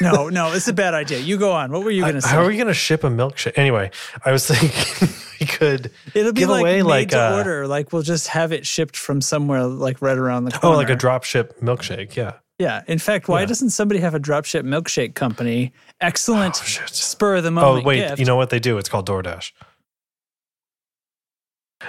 [0.00, 1.18] no, no, it's a bad idea.
[1.18, 1.72] You go on.
[1.72, 2.28] What were you going to say?
[2.28, 3.52] How are we going to ship a milkshake?
[3.56, 3.90] Anyway,
[4.24, 5.08] I was thinking
[5.40, 5.90] we could.
[6.14, 7.66] It'll be give like away made like to a- order.
[7.66, 10.74] Like we'll just have it shipped from somewhere like right around the corner.
[10.74, 12.14] Oh, like a drop ship milkshake.
[12.16, 12.34] Yeah.
[12.58, 12.82] Yeah.
[12.86, 13.46] In fact, why Yeah.
[13.46, 15.72] doesn't somebody have a dropship milkshake company?
[16.00, 17.84] Excellent Oh, spur of the oh, moment.
[17.84, 17.96] Oh, wait.
[18.08, 18.18] gift.
[18.18, 18.78] You know what they do?
[18.78, 19.52] It's called DoorDash.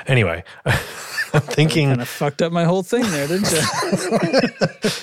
[0.06, 3.58] Anyway, I'm thinking kind of fucked up my whole thing there, didn't you?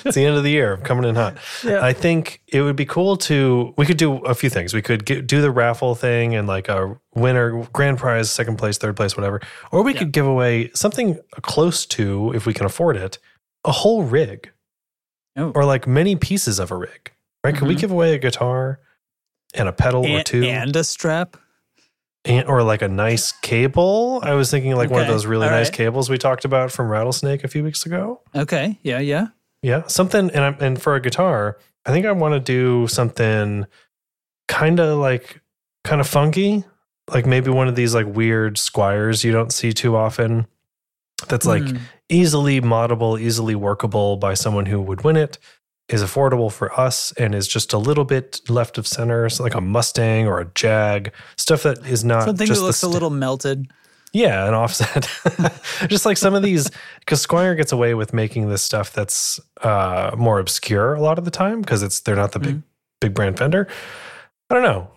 [0.04, 0.74] it's the end of the year.
[0.74, 1.38] I'm coming in hot.
[1.64, 1.82] Yeah.
[1.82, 3.72] I think it would be cool to.
[3.78, 4.74] We could do a few things.
[4.74, 8.76] We could get, do the raffle thing and like a winner, grand prize, second place,
[8.76, 9.40] third place, whatever.
[9.72, 10.00] Or we Yeah.
[10.00, 13.18] could give away something close to, if we can afford it,
[13.64, 14.50] a whole rig.
[15.36, 15.50] Oh.
[15.54, 17.10] or like many pieces of a rig,
[17.42, 17.54] right?
[17.56, 17.80] Could we Mhm.
[17.80, 18.78] give away a guitar
[19.54, 21.36] and a pedal or two, and a strap.
[22.24, 24.20] and, or like a nice cable?
[24.22, 25.72] I was thinking like one of those really All nice right.
[25.76, 28.20] cables we talked about from Rattlesnake a few weeks ago.
[28.34, 28.78] Okay.
[28.82, 29.00] Yeah.
[29.00, 29.28] Yeah.
[29.62, 30.30] Yeah, something.
[30.30, 33.66] And I'm, and for a guitar, I think I want to do something
[34.46, 35.40] kind of like
[35.84, 36.64] kind of funky,
[37.12, 40.46] like maybe one of these like weird Squiers you don't see too often.
[41.28, 41.76] That's like Hmm.
[42.08, 45.38] easily moddable, easily workable by someone who would win it,
[45.88, 49.54] is affordable for us, and is just a little bit left of center, so like
[49.54, 53.10] a Mustang or a Jag, stuff that is not something just that looks a little
[53.10, 53.70] melted.
[54.12, 55.08] yeah, an offset.
[55.88, 60.10] just like some of these, because Squier gets away with making this stuff that's uh,
[60.16, 62.60] more obscure a lot of the time because it's they're not the big Mm-hmm.
[63.00, 63.68] big brand Fender.
[64.50, 64.88] I don't know.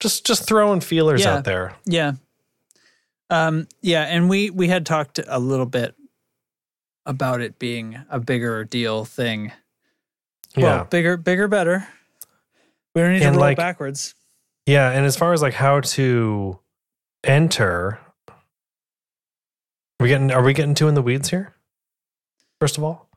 [0.00, 1.34] Just just throwing feelers Yeah.
[1.36, 1.74] out there.
[1.84, 2.12] Yeah.
[3.30, 5.94] Um, yeah, and we we had talked a little bit
[7.06, 9.52] about it being a bigger deal thing.
[10.56, 10.64] Yeah.
[10.64, 11.86] Well, bigger, bigger, better.
[12.94, 14.14] We don't need And to roll like- backwards.
[14.66, 16.58] Yeah, and as far as like how to
[17.24, 18.34] enter, are
[20.00, 21.54] we getting are we getting too in the weeds here?
[22.60, 23.08] First of all,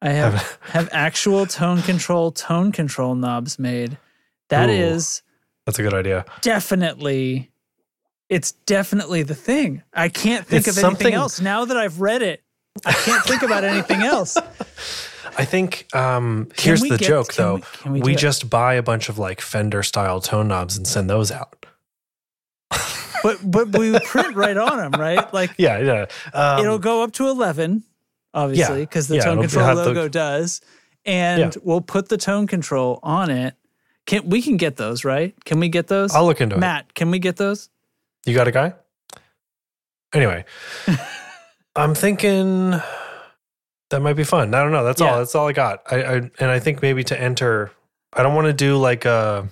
[0.00, 3.98] I have have actual tone control tone control knobs made.
[4.50, 4.72] That Ooh.
[4.72, 5.22] is
[5.66, 6.24] that's a good idea.
[6.40, 7.50] definitely
[8.28, 9.82] it's definitely the thing.
[9.94, 12.42] I can't think It's of anything something- else now that I've read it.
[12.86, 14.36] I can't think about anything else.
[15.38, 17.54] I think um, here's the get- joke can though.
[17.56, 20.86] we- can we We, just buy a bunch of like Fender style tone knobs and
[20.86, 21.64] send those out.
[23.22, 25.32] But but we print right on them, right?
[25.34, 26.06] Like Yeah, yeah.
[26.32, 27.82] Um, it'll go up to 11
[28.32, 30.60] obviously Yeah, because the yeah, tone control have the- logo does
[31.04, 31.60] and Yeah.
[31.64, 33.54] we'll put the tone control on it
[34.06, 36.58] can we can get those right can we get those I'll look into it.
[36.60, 37.70] matt can we get those
[38.26, 38.74] You got a guy?
[40.14, 40.44] Anyway,
[41.76, 42.70] I'm thinking
[43.90, 44.54] that might be fun.
[44.54, 44.84] I don't know.
[44.84, 45.12] That's Yeah.
[45.12, 45.18] all.
[45.18, 45.82] That's all I got.
[45.90, 47.70] I, I and I think maybe to enter,
[48.12, 49.48] I don't want to do like a,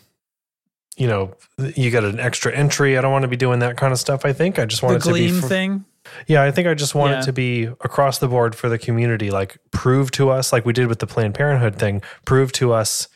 [0.96, 2.96] you know, you got an extra entry.
[2.96, 4.24] I don't want to be doing that kind of stuff.
[4.24, 5.40] I think I just want the it to be.
[5.40, 5.84] fr- thing
[6.28, 7.18] yeah, I think I just want Yeah.
[7.18, 9.30] it to be across the board for the community.
[9.32, 12.00] Like prove to us, like we did with the Planned Parenthood thing.
[12.24, 13.08] Prove to us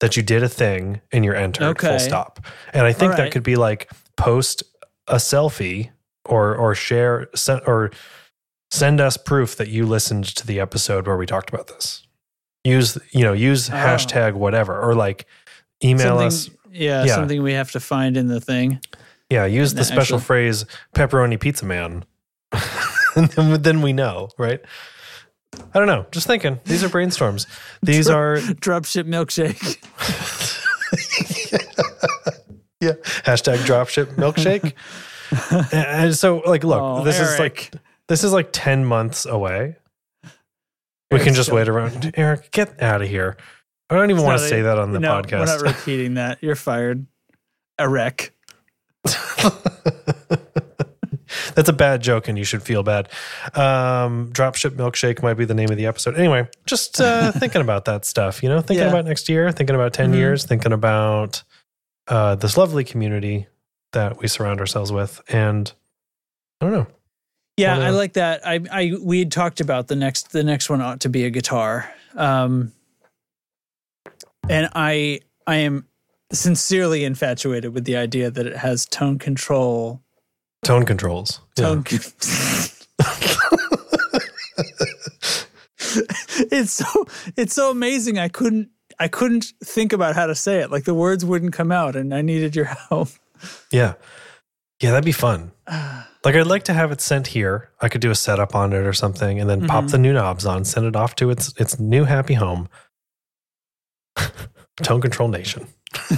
[0.00, 1.62] that you did a thing and you're entered.
[1.68, 1.86] Okay.
[1.86, 2.40] Full stop.
[2.74, 4.64] And I think All that could be like post
[5.12, 5.90] a selfie
[6.24, 7.90] or or share send, or
[8.72, 12.04] send us proof that you listened to the episode where we talked about this.
[12.64, 13.74] Use you know use Oh.
[13.74, 15.26] hashtag whatever or like
[15.84, 16.50] email something, us.
[16.72, 17.14] yeah, Yeah.
[17.14, 18.80] something we have to find in the thing
[19.30, 22.04] Yeah, use the special actually- phrase pepperoni pizza man.
[23.16, 24.60] and then, then we know, right?
[25.74, 26.06] I don't know.
[26.12, 26.60] Just thinking.
[26.64, 27.46] These are brainstorms.
[27.82, 29.78] These are Dropship milkshake.
[32.82, 32.92] Yeah.
[33.24, 34.74] Hashtag dropship milkshake.
[35.72, 37.72] and so, like, look, Oh, this is like
[38.08, 39.76] this is like ten months away.
[41.10, 42.12] We can just still- wait around.
[42.18, 43.36] Eric, get out of here.
[43.90, 46.14] I don't even It's want to a- say that on the no, We're not repeating
[46.14, 46.38] that.
[46.42, 47.06] You're fired.
[47.80, 48.30] Erec.
[51.54, 53.08] That's a bad joke, and you should feel bad.
[53.54, 56.16] Um, Dropship milkshake might be the name of the episode.
[56.16, 58.42] Anyway, just uh, thinking about that stuff.
[58.42, 58.90] You know, thinking Yeah.
[58.90, 60.16] about next year, thinking about 10 Mhm.
[60.16, 61.42] years, thinking about
[62.08, 63.46] uh, this lovely community
[63.92, 65.72] that we surround ourselves with, and
[66.60, 66.86] I don't know.
[67.56, 68.46] Yeah, I like that.
[68.46, 71.30] I, I we had talked about the next the next one ought to be a
[71.30, 71.92] guitar.
[72.16, 72.72] Um
[74.48, 75.86] and I I am
[76.32, 80.00] sincerely infatuated with the idea that it has tone control.
[80.64, 81.40] Tone controls.
[81.58, 81.64] Yeah.
[81.66, 81.98] Tone con-
[86.50, 86.86] It's so
[87.36, 88.18] it's so amazing.
[88.18, 88.70] I couldn't
[89.02, 90.70] I couldn't think about how to say it.
[90.70, 93.08] Like the words wouldn't come out and I needed your help.
[93.70, 93.94] Yeah.
[94.80, 95.50] Yeah, that'd be fun.
[96.24, 97.70] Like I'd like to have it sent here.
[97.80, 99.90] I could do a setup on it or something and then pop Mhm.
[99.90, 102.68] the new knobs on, send it off to its its new happy home.
[104.82, 105.66] Tone Control Nation.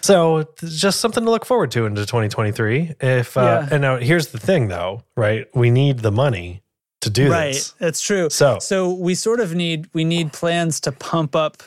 [0.00, 2.94] so just something to look forward to into 2023.
[3.00, 3.68] If uh, Yeah.
[3.72, 5.46] and now here's the thing though, right?
[5.54, 6.62] We need the money
[7.00, 7.52] to do right.
[7.54, 7.72] this.
[7.78, 8.28] That's true.
[8.30, 11.62] So So we sort of need we need plans to pump up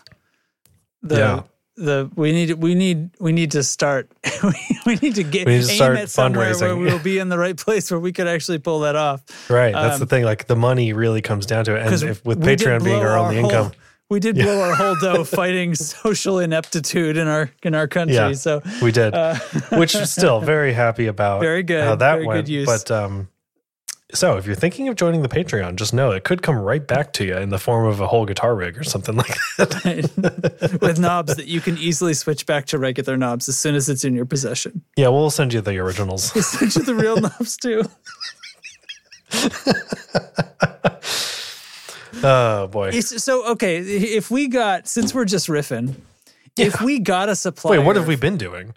[1.01, 1.43] the Yeah.
[1.77, 4.11] the we need we need we need to start
[4.85, 6.79] we, need to get We need to aim start at somewhere where fundraising.
[6.83, 9.23] we'll be in the right place where we could actually pull that off.
[9.49, 10.23] right, that's the um, thing.
[10.25, 13.39] Like the money really comes down to it, and if with Patreon being our only
[13.39, 13.71] whole- income,
[14.09, 14.43] we did Yeah.
[14.43, 18.15] blow our whole dough fighting social ineptitude in our in our country.
[18.15, 18.33] Yeah.
[18.33, 19.15] So we did.
[19.15, 19.35] uh,
[19.71, 21.83] which still very happy about Very good.
[21.85, 22.65] how that Very good went use.
[22.67, 23.29] but um
[24.13, 27.13] so if you're thinking of joining the patreon just know it could come right back
[27.13, 30.99] to you in the form of a whole guitar rig or something like that with
[30.99, 34.13] knobs that you can easily switch back to regular knobs as soon as it's in
[34.13, 34.81] your possession.
[34.97, 37.83] yeah we'll send you the originals Switch to the real knobs too.
[42.23, 45.95] oh boy It's, so okay, if we got since we're just riffing,
[46.57, 47.71] if we got a supply.
[47.77, 48.73] wait what have we been doing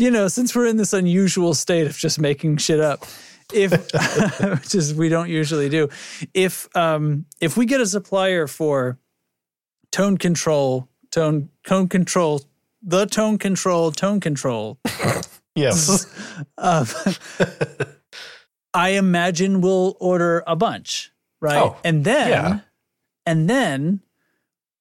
[0.00, 3.04] You know, since we're in this unusual state of just making shit up,
[3.52, 3.70] if
[4.40, 5.90] which is we don't usually do,
[6.32, 8.98] if um if we get a supplier for
[9.92, 12.40] tone control, tone tone control,
[12.82, 14.78] the tone control, tone control,
[15.54, 16.06] yes
[16.58, 16.86] um,
[18.72, 21.60] I imagine we'll order a bunch, right?
[21.60, 22.60] Oh, and then, yeah.
[23.26, 24.00] and then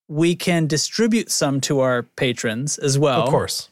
[0.08, 3.68] we can distribute some to our patrons as well, of course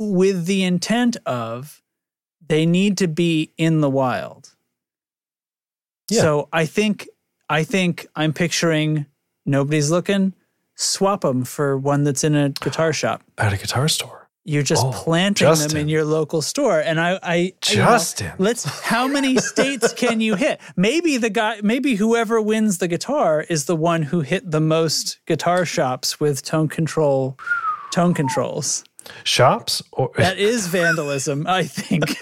[0.00, 1.82] with the intent of
[2.48, 4.54] they need to be in the wild.
[6.10, 6.22] Yeah.
[6.22, 7.08] So I think
[7.48, 9.06] I think I'm picturing
[9.44, 10.34] nobody's looking.
[10.74, 13.22] Swap them for one that's in a guitar shop.
[13.38, 16.80] at a guitar store You're just Oh, planting them in your local store.
[16.80, 17.34] And I, I
[17.68, 18.32] you know, Justin.
[18.38, 18.64] let's.
[18.64, 20.58] How many states can you hit?
[20.76, 25.20] Maybe the guy, maybe whoever wins the guitar is the one who hit the most
[25.26, 27.36] guitar shops with tone control,
[27.92, 28.82] tone controls.
[29.24, 32.04] Shops or That is vandalism, I think.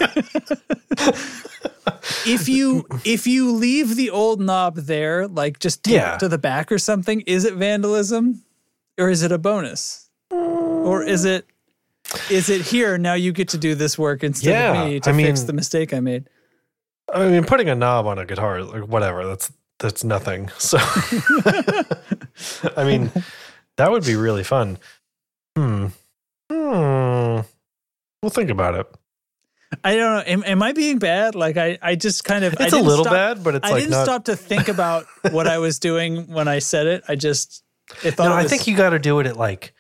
[2.27, 6.17] if you if you leave the old knob there, like just Yeah.
[6.19, 8.43] to the back or something, is it vandalism,
[8.99, 11.47] or is it a bonus, or is it
[12.31, 15.11] is it here now you get to do this work instead Yeah, of me to
[15.11, 16.29] I fix mean- the mistake I made?
[17.11, 20.77] i mean putting a knob on a guitar like whatever that's that's nothing so
[22.77, 23.11] i mean
[23.77, 24.77] that would be really fun
[25.57, 25.87] hmm
[26.51, 27.41] hmm
[28.23, 28.87] we'll think about it
[29.85, 30.23] I don't know.
[30.33, 31.35] Am, am I being bad?
[31.35, 33.71] Like I, I just kind of I It's a little stop- bad, but it's like.
[33.71, 34.05] I like didn't not.
[34.05, 37.05] stop to think about what I was doing when I said it.
[37.07, 37.63] I just
[38.03, 39.75] I thought no, it I think you got to do it at like.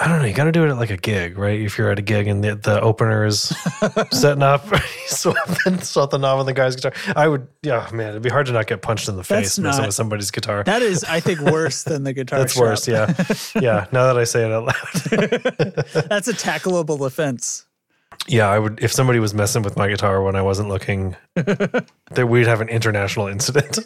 [0.00, 0.26] I don't know.
[0.26, 1.60] You got to do it at like a gig, right?
[1.60, 3.40] If you're at a gig and the, the opener is
[4.12, 4.64] setting up,
[5.06, 5.34] swap
[5.64, 6.92] the, swap the knob on the guy's guitar.
[7.16, 9.58] I would, yeah, man, it'd be hard to not get punched in the That's face
[9.58, 10.62] messing not- with somebody's guitar.
[10.64, 12.38] that is I think worse than the guitar.
[12.38, 12.62] That's shop.
[12.62, 13.12] worse, yeah,
[13.60, 13.86] yeah.
[13.90, 14.74] Now that I say it out loud,
[16.08, 17.66] That's a tackleable offense.
[18.28, 18.78] yeah, I would.
[18.80, 22.68] If somebody was messing with my guitar when I wasn't looking, that we'd have an
[22.68, 23.80] international incident.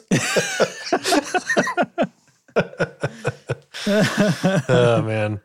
[4.69, 5.41] oh man,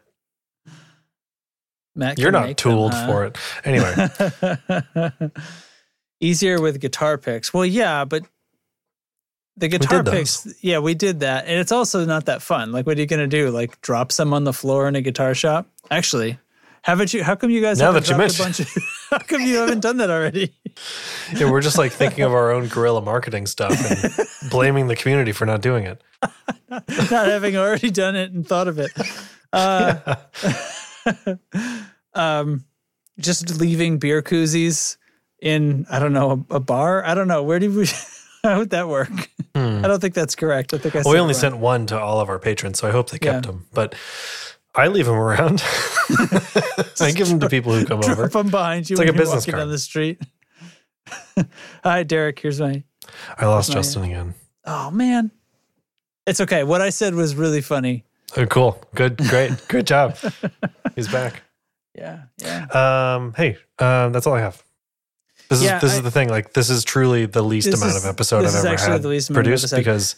[1.98, 3.08] Matt you're not make them, huh?
[3.08, 3.38] for it.
[3.66, 5.32] Anyway,
[6.20, 7.54] Easier with guitar picks.
[7.54, 8.24] Well, yeah, but
[9.56, 11.46] the guitar picks, yeah, we did that.
[11.46, 12.72] And it's also not that fun.
[12.72, 13.50] Like, what are you going to do?
[13.50, 15.68] Like, drop some on the floor in a guitar shop?
[15.92, 16.40] Actually,
[16.84, 17.24] haven't you?
[17.24, 18.68] How come you guys Now haven't that you a bunch of
[19.10, 20.54] How come you haven't done that already?
[21.36, 25.32] Yeah, we're just like thinking of our own guerrilla marketing stuff and blaming the community
[25.32, 26.02] for not doing it.
[26.70, 26.88] Not
[27.28, 28.92] having already done it and thought of it.
[29.52, 30.16] Uh,
[32.14, 32.66] um,
[33.20, 34.98] just leaving beer koozies
[35.42, 37.04] in I don't know a, a bar.
[37.06, 37.88] I don't know where did we.
[38.44, 39.10] How would that work?
[39.56, 40.74] I don't think that's correct.
[40.74, 41.00] I think I.
[41.00, 41.06] Hmm.
[41.06, 41.40] Well, we only wrong.
[41.42, 43.52] sent one to all of our patrons, so I hope they kept Yeah.
[43.52, 43.66] them.
[43.74, 43.96] But
[44.76, 45.64] I leave them around.
[47.02, 48.16] I give them to people who come over.
[48.16, 48.94] drop them behind you.
[48.94, 49.58] It's like a business card.
[49.58, 50.22] down the street.
[51.84, 52.40] Hi, Derek.
[52.40, 52.84] Here's my.
[53.38, 54.34] I lost my- Justin again.
[54.66, 55.32] Oh man,
[56.26, 56.64] it's okay.
[56.64, 58.04] What I said was really funny.
[58.36, 58.82] Oh, cool.
[58.96, 59.18] Good.
[59.30, 59.52] Great.
[59.68, 60.18] Good job.
[60.96, 61.44] He's back.
[61.96, 63.16] Yeah, yeah.
[63.16, 64.62] Um, hey, um, that's all I have.
[65.50, 66.30] This Yeah, is this I- is the thing.
[66.30, 69.08] Like, this is truly the least amount is- of episode I've ever actually had the
[69.08, 70.16] least amount of produced because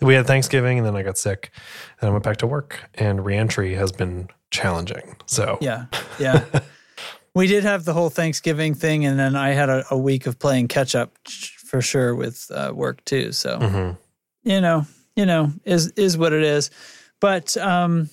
[0.00, 1.52] we had Thanksgiving and then I got sick
[2.00, 5.14] and I went back to work and reentry has been challenging.
[5.26, 5.84] So Yeah,
[6.18, 6.44] yeah.
[7.36, 10.40] we did have the whole Thanksgiving thing, and then I had a, a week of
[10.40, 13.30] playing catch up for sure with uh, work too.
[13.30, 13.96] So Mhm.
[14.42, 16.68] you know, you know, is is what it is.
[17.22, 18.10] But um,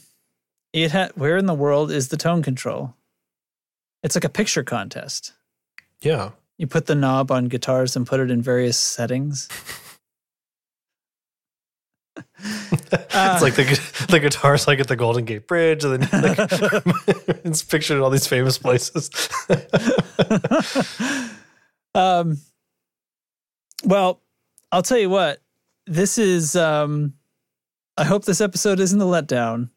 [0.72, 2.94] it had where in the world is the tone control?
[4.04, 5.34] It's like a picture contest.
[6.00, 6.30] yeah,
[6.60, 9.50] You put the knob on guitars and put it in various settings.
[12.38, 16.38] it's like the the guitars like at the Golden Gate Bridge and then like,
[17.44, 19.10] it's pictured in all these famous places.
[21.96, 22.38] um,
[23.84, 24.22] well,
[24.72, 25.42] I'll tell you what.
[25.88, 26.56] This is.
[26.56, 27.16] Um,
[28.00, 29.70] I hope this episode isn't a letdown,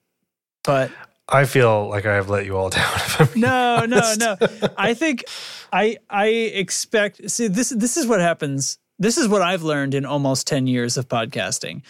[0.64, 0.90] but
[1.28, 2.98] I feel like I have let you all down.
[3.36, 4.36] No, no, no.
[4.76, 5.24] I think
[5.72, 7.30] I I expect.
[7.30, 8.78] See, this this is what happens.
[8.98, 11.82] This is what I've learned in almost ten years of podcasting.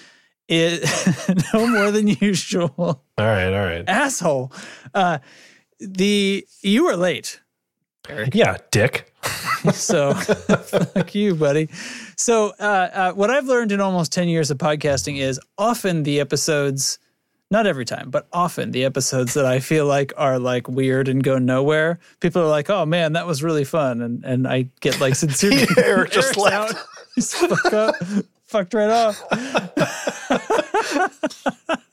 [0.49, 0.83] It
[1.55, 2.73] no more than usual.
[2.79, 3.85] All right, all right.
[3.89, 4.53] Asshole.
[4.95, 5.19] Uh,
[5.79, 7.41] the you were late.
[8.09, 8.35] Eric.
[8.35, 9.12] Yeah, Dick.
[9.73, 11.69] So fuck you, buddy.
[12.17, 12.63] So uh,
[12.93, 16.99] uh, what I've learned in almost ten years of podcasting is often the episodes,
[17.49, 21.23] not every time, but often the episodes that I feel like are like weird and
[21.23, 22.01] go nowhere.
[22.19, 25.65] People are like, "Oh man, that was really fun," and and I get like sincere.
[25.77, 26.75] Eric just left.
[26.75, 26.85] out.
[27.15, 27.95] He's fuck up,
[28.47, 29.23] fucked right off.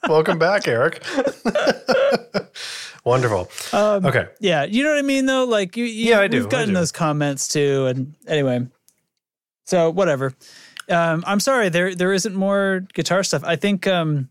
[0.07, 1.03] Welcome back, Eric.
[3.05, 3.49] Wonderful.
[3.73, 4.27] okay.
[4.39, 5.45] Yeah, you know what I mean though.
[5.45, 6.73] Like you, you Yeah, I do, We've gotten do.
[6.75, 8.67] those comments too, and anyway,
[9.65, 10.33] so whatever.
[10.89, 13.43] Um, I'm sorry there there isn't more guitar stuff.
[13.45, 14.29] I think um,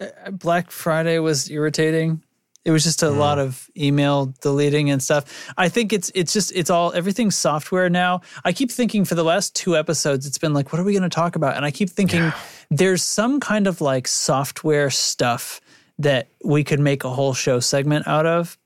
[0.00, 2.22] uh, Black Friday was irritating.
[2.64, 3.18] It was just a Hmm.
[3.18, 5.52] lot of email deleting and stuff.
[5.56, 8.20] I think it's it's just it's all everything's software now.
[8.44, 11.02] I keep thinking for the last two episodes, it's been like, what are we going
[11.02, 11.56] to talk about?
[11.56, 12.32] And I keep thinking
[12.70, 15.60] there's some kind of like software stuff
[15.98, 18.56] that we could make a whole show segment out of,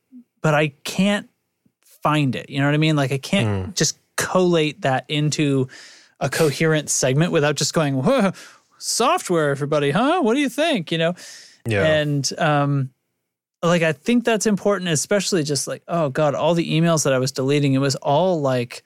[0.43, 1.28] but I can't
[1.83, 2.51] find it.
[2.51, 2.97] You know what I mean?
[2.97, 5.68] Like I can't just collate that into
[6.20, 8.33] a coherent segment without just going, Whoa,
[8.78, 10.20] software, everybody, huh?
[10.22, 10.93] What do you think?
[10.93, 11.14] You know?
[11.66, 11.85] Yeah.
[11.85, 12.91] And um
[13.62, 17.18] like I think that's important, especially just like, oh God, all the emails that I
[17.18, 18.83] was deleting, it was all like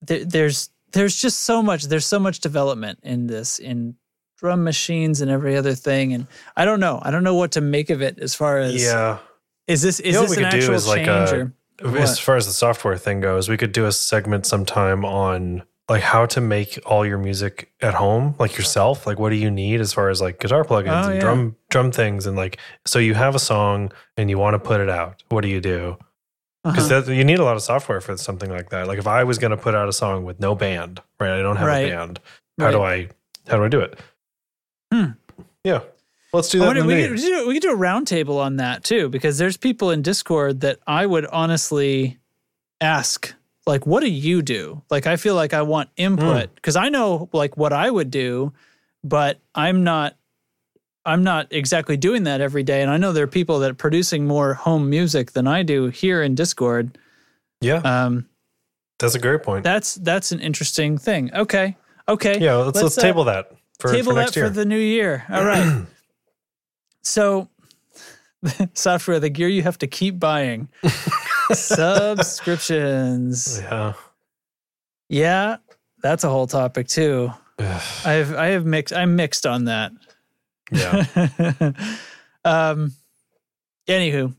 [0.00, 3.96] there, there's there's just so much, there's so much development in this, in
[4.36, 6.12] drum machines and every other thing.
[6.12, 6.26] And
[6.56, 7.00] I don't know.
[7.02, 9.18] I don't know what to make of it as far as yeah.
[9.66, 11.52] is this is You know this an actual is like change a-
[11.84, 15.62] or As far as the software thing goes, we could do a segment sometime on
[15.88, 19.06] like how to make all your music at home, like yourself.
[19.06, 21.20] Like what do you need as far as like guitar plugins Oh, and yeah.
[21.20, 24.80] drum drum things and like so you have a song and you want to put
[24.80, 25.22] it out.
[25.28, 25.96] What do you do?
[26.64, 27.12] Because Uh-huh.
[27.12, 28.86] you need a lot of software for something like that.
[28.86, 31.38] Like if I was going to put out a song with no band, right?
[31.38, 31.92] I don't have Right.
[31.92, 32.20] a band.
[32.58, 33.08] How do I
[33.48, 33.98] how do I do it?
[35.64, 35.80] Yeah.
[36.32, 36.66] Let's do that.
[36.66, 39.90] wonder- we, could, do, we could do a roundtable on that too, because there's people
[39.90, 42.18] in Discord that I would honestly
[42.80, 43.34] ask,
[43.66, 44.82] like, what do you do?
[44.90, 46.54] Like, I feel like I want input Hmm.
[46.56, 48.52] because I know like what I would do,
[49.02, 50.16] but I'm not.
[51.06, 53.74] I'm not exactly doing that every day, and I know there are people that are
[53.74, 56.96] producing more home music than I do here in Discord.
[57.60, 58.26] yeah, Um,
[58.98, 59.64] that's a great point.
[59.64, 61.30] that's that's an interesting thing.
[61.34, 61.76] Okay,
[62.08, 64.46] okay, yeah, let's let's, uh, table that for, table for that year.
[64.46, 65.24] for the new year.
[65.30, 65.84] All right.
[67.02, 67.48] so,
[68.74, 70.68] software, the gear you have to keep buying,
[71.52, 73.60] subscriptions.
[73.60, 73.92] yeah.
[75.08, 75.56] Yeah,
[76.02, 77.32] that's a whole topic too.
[77.58, 78.92] I've I have mixed.
[78.92, 79.92] I'm mixed on that.
[80.72, 81.04] Yeah.
[82.44, 82.92] um.
[83.86, 84.34] Anywho,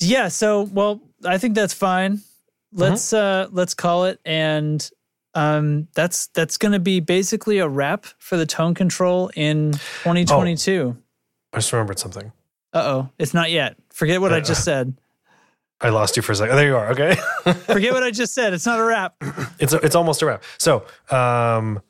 [0.00, 0.28] yeah.
[0.28, 2.20] So, well, I think that's fine.
[2.72, 4.90] Let's uh let's call it, and
[5.36, 10.96] um that's that's going to be basically a wrap for the tone control in 2022.
[11.52, 12.32] I just remembered something.
[12.72, 13.76] Uh oh, it's not yet.
[13.92, 14.94] Forget what I just said.
[15.80, 16.56] I lost you for a second.
[16.56, 16.90] There you are.
[16.92, 17.14] Okay.
[17.66, 18.54] Forget what I just said.
[18.54, 19.14] It's not a wrap.
[19.58, 20.42] it's it's almost a wrap.
[20.58, 21.82] So, um,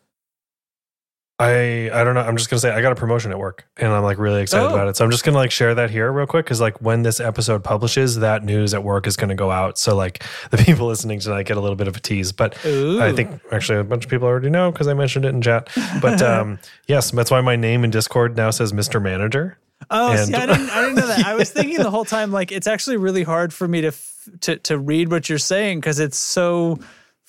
[1.38, 2.22] I I don't know.
[2.22, 4.68] I'm just gonna say I got a promotion at work, and I'm like really excited
[4.70, 4.74] Oh.
[4.74, 4.96] about it.
[4.96, 7.62] So I'm just gonna like share that here real quick because like when this episode
[7.62, 9.76] publishes, that news at work is gonna go out.
[9.78, 12.32] So like the people listening tonight get a little bit of a tease.
[12.32, 13.02] But Ooh.
[13.02, 15.68] I think actually a bunch of people already know because I mentioned it in chat.
[16.00, 19.02] But um, yes, that's why my name in Discord now says Mr.
[19.02, 19.58] Manager.
[19.90, 21.26] Oh, And- see, I didn't, I didn't know that.
[21.26, 24.12] I was thinking the whole time, like, it's actually really hard for me to f-
[24.40, 26.78] to to read what you're saying because it's so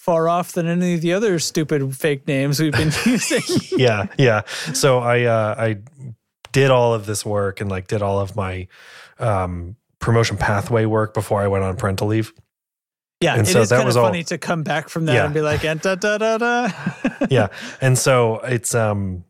[0.07, 3.41] far off than any of the other stupid fake names we've been using.
[3.77, 4.41] yeah, yeah.
[4.73, 5.77] So I uh, I
[6.53, 8.67] did all of this work and like did all of my
[9.19, 12.31] um, promotion pathway work before I went on parental leave.
[13.19, 15.05] yeah, And it so is that kind of was all- funny to come back from
[15.05, 15.25] that Yeah.
[15.25, 16.71] and be like, and da da da da.
[17.29, 17.47] yeah,
[17.81, 19.25] and so it's um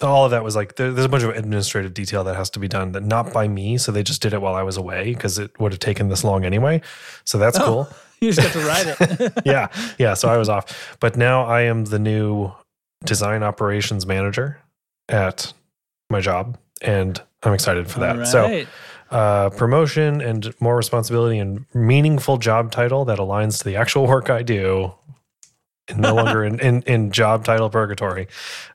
[0.00, 2.58] all of that was like there, there's a bunch of administrative detail that has to
[2.58, 3.78] be done that not by me.
[3.78, 6.24] So they just did it while I was away because it would have taken this
[6.24, 6.82] long anyway.
[7.24, 7.64] So that's Oh.
[7.64, 7.88] cool.
[8.24, 9.32] You just got to ride it.
[9.44, 9.68] yeah,
[9.98, 10.14] yeah.
[10.14, 12.52] So I was off, but now I am the new
[13.04, 14.58] design operations manager
[15.08, 15.52] at
[16.10, 18.18] my job, and I'm excited for that.
[18.18, 18.66] All So
[19.10, 24.30] uh, promotion and more responsibility and meaningful job title that aligns to the actual work
[24.30, 24.92] I do.
[25.86, 28.28] And no longer in, in, in job title purgatory.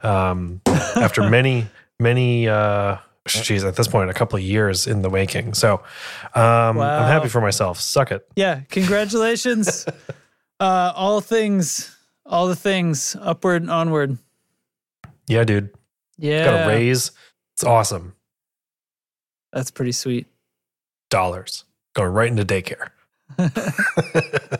[0.04, 1.68] Um, after many,
[2.00, 2.98] many, uh,
[3.34, 5.54] geez, at this point, a couple of years in the making.
[5.54, 5.76] So
[6.36, 7.00] um, Wow.
[7.00, 7.80] I'm happy for myself.
[7.80, 8.28] Suck it.
[8.36, 9.86] yeah, congratulations.
[10.60, 14.18] uh, all things, all the things, upward and onward.
[15.28, 15.70] Yeah, dude.
[16.18, 17.12] Yeah, Got a raise.
[17.54, 18.14] It's awesome.
[19.54, 20.28] that's pretty sweet.
[21.10, 22.90] Dollars going right into daycare.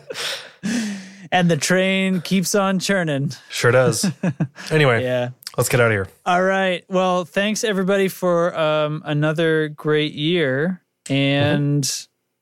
[1.32, 3.32] And the train keeps on churning.
[3.50, 4.10] Sure does.
[4.70, 5.30] anyway, Yeah.
[5.56, 6.08] let's get out of here.
[6.26, 6.84] All right.
[6.88, 11.88] Well, thanks everybody for um, another great year, and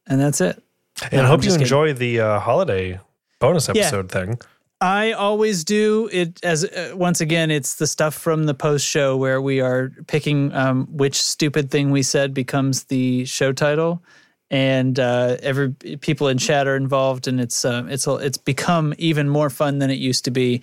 [0.06, 0.62] and that's it.
[1.02, 1.62] And No, I hope you just kidding.
[1.66, 2.98] enjoy the uh, holiday
[3.40, 3.82] bonus Yeah.
[3.82, 4.38] episode thing.
[4.80, 7.50] I always do it as uh, once again.
[7.50, 11.90] It's the stuff from the post show where we are picking um, which stupid thing
[11.90, 14.02] we said becomes the show title,
[14.50, 15.70] and uh, every
[16.00, 19.90] people in chat are involved, and it's um, it's it's become even more fun than
[19.90, 20.62] it used to be.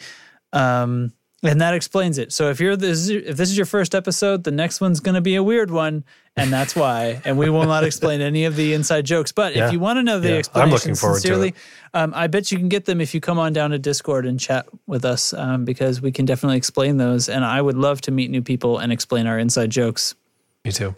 [0.54, 1.14] Um,
[1.44, 2.32] and that explains it.
[2.34, 5.22] So if you're this, if this is your first episode, the next one's going to
[5.22, 6.04] be a weird one,
[6.36, 7.22] and that's why.
[7.24, 9.32] And we will not explain any of the inside jokes.
[9.32, 9.68] But Yeah.
[9.68, 10.34] if you want to know the Yeah.
[10.34, 11.56] I'm explanation looking forward to it.
[11.94, 14.40] um, I bet you can get them if you come on down to Discord and
[14.40, 17.30] chat with us, um, because we can definitely explain those.
[17.30, 20.16] And I would love to meet new people and explain our inside jokes.
[20.64, 20.96] Me too.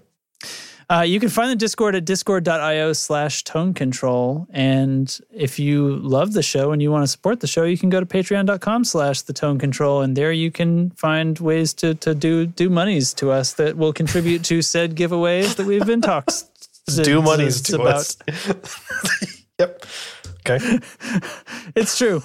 [0.89, 4.47] Uh, you can find the Discord at discord.io slash tone control.
[4.51, 7.89] And if you love the show and you want to support the show, you can
[7.89, 10.01] go to patreon.com slash the tone control.
[10.01, 13.91] And there you can find ways to, to do, do monies to us that will
[13.91, 16.43] contribute to said giveaways that we've been talks.
[17.03, 17.95] Do monies to about.
[17.95, 18.17] us.
[19.59, 19.85] yep.
[20.49, 20.79] Okay.
[21.75, 22.23] It's true.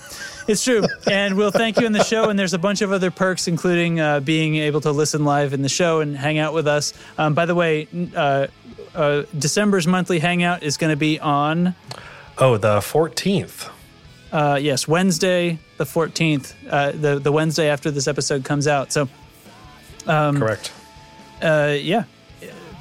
[0.49, 0.85] It's true.
[1.11, 2.31] And we'll thank you in the show.
[2.31, 5.61] And there's a bunch of other perks, including uh, being able to listen live in
[5.63, 6.95] the show and hang out with us.
[7.19, 8.47] Um, by the way, uh,
[8.95, 11.75] uh, December's monthly hangout is going to be on,
[12.39, 13.69] Oh, the 14th.
[14.33, 18.91] uh, yes, Wednesday, the 14th, uh, the, the Wednesday after this episode comes out.
[18.93, 19.09] So,
[20.07, 20.73] um, Correct.
[21.43, 22.05] uh, yeah.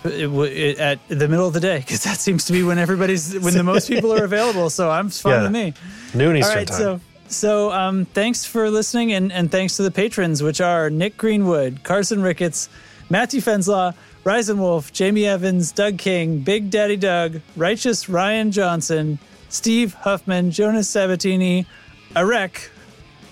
[0.03, 3.37] It, it, at the middle of the day, because that seems to be when everybody's
[3.39, 4.69] when the most people are available.
[4.71, 5.41] So I'm fine Yeah.
[5.43, 5.73] with me.
[6.15, 6.77] Noon Eastern All right, time.
[6.77, 11.17] so so um, thanks for listening, and and thanks to the patrons, which are Nick
[11.17, 12.67] Greenwood, Carson Ricketts,
[13.11, 13.93] Matthew Fenslaw,
[14.25, 20.89] Ryzen Wolf, Jamie Evans, Doug King, Big Daddy Doug, Righteous Ryan Johnson, Steve Huffman, Jonas
[20.89, 21.67] Sabatini,
[22.15, 22.69] Arek,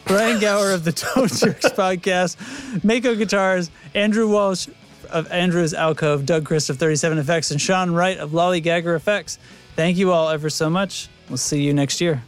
[0.06, 2.38] Brian Gower of the Tone Jerks podcast,
[2.84, 4.68] Mako Guitars, Andrew Walsh
[5.10, 9.38] of Andrew's Alcove, Doug Chris of 37 Effects, and Sean Wright of Lollygagger Effects.
[9.76, 11.10] Thank you all ever so much.
[11.30, 12.24] We'll see you next year.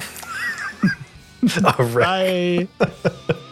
[1.64, 2.68] All right.
[2.78, 3.36] Bye.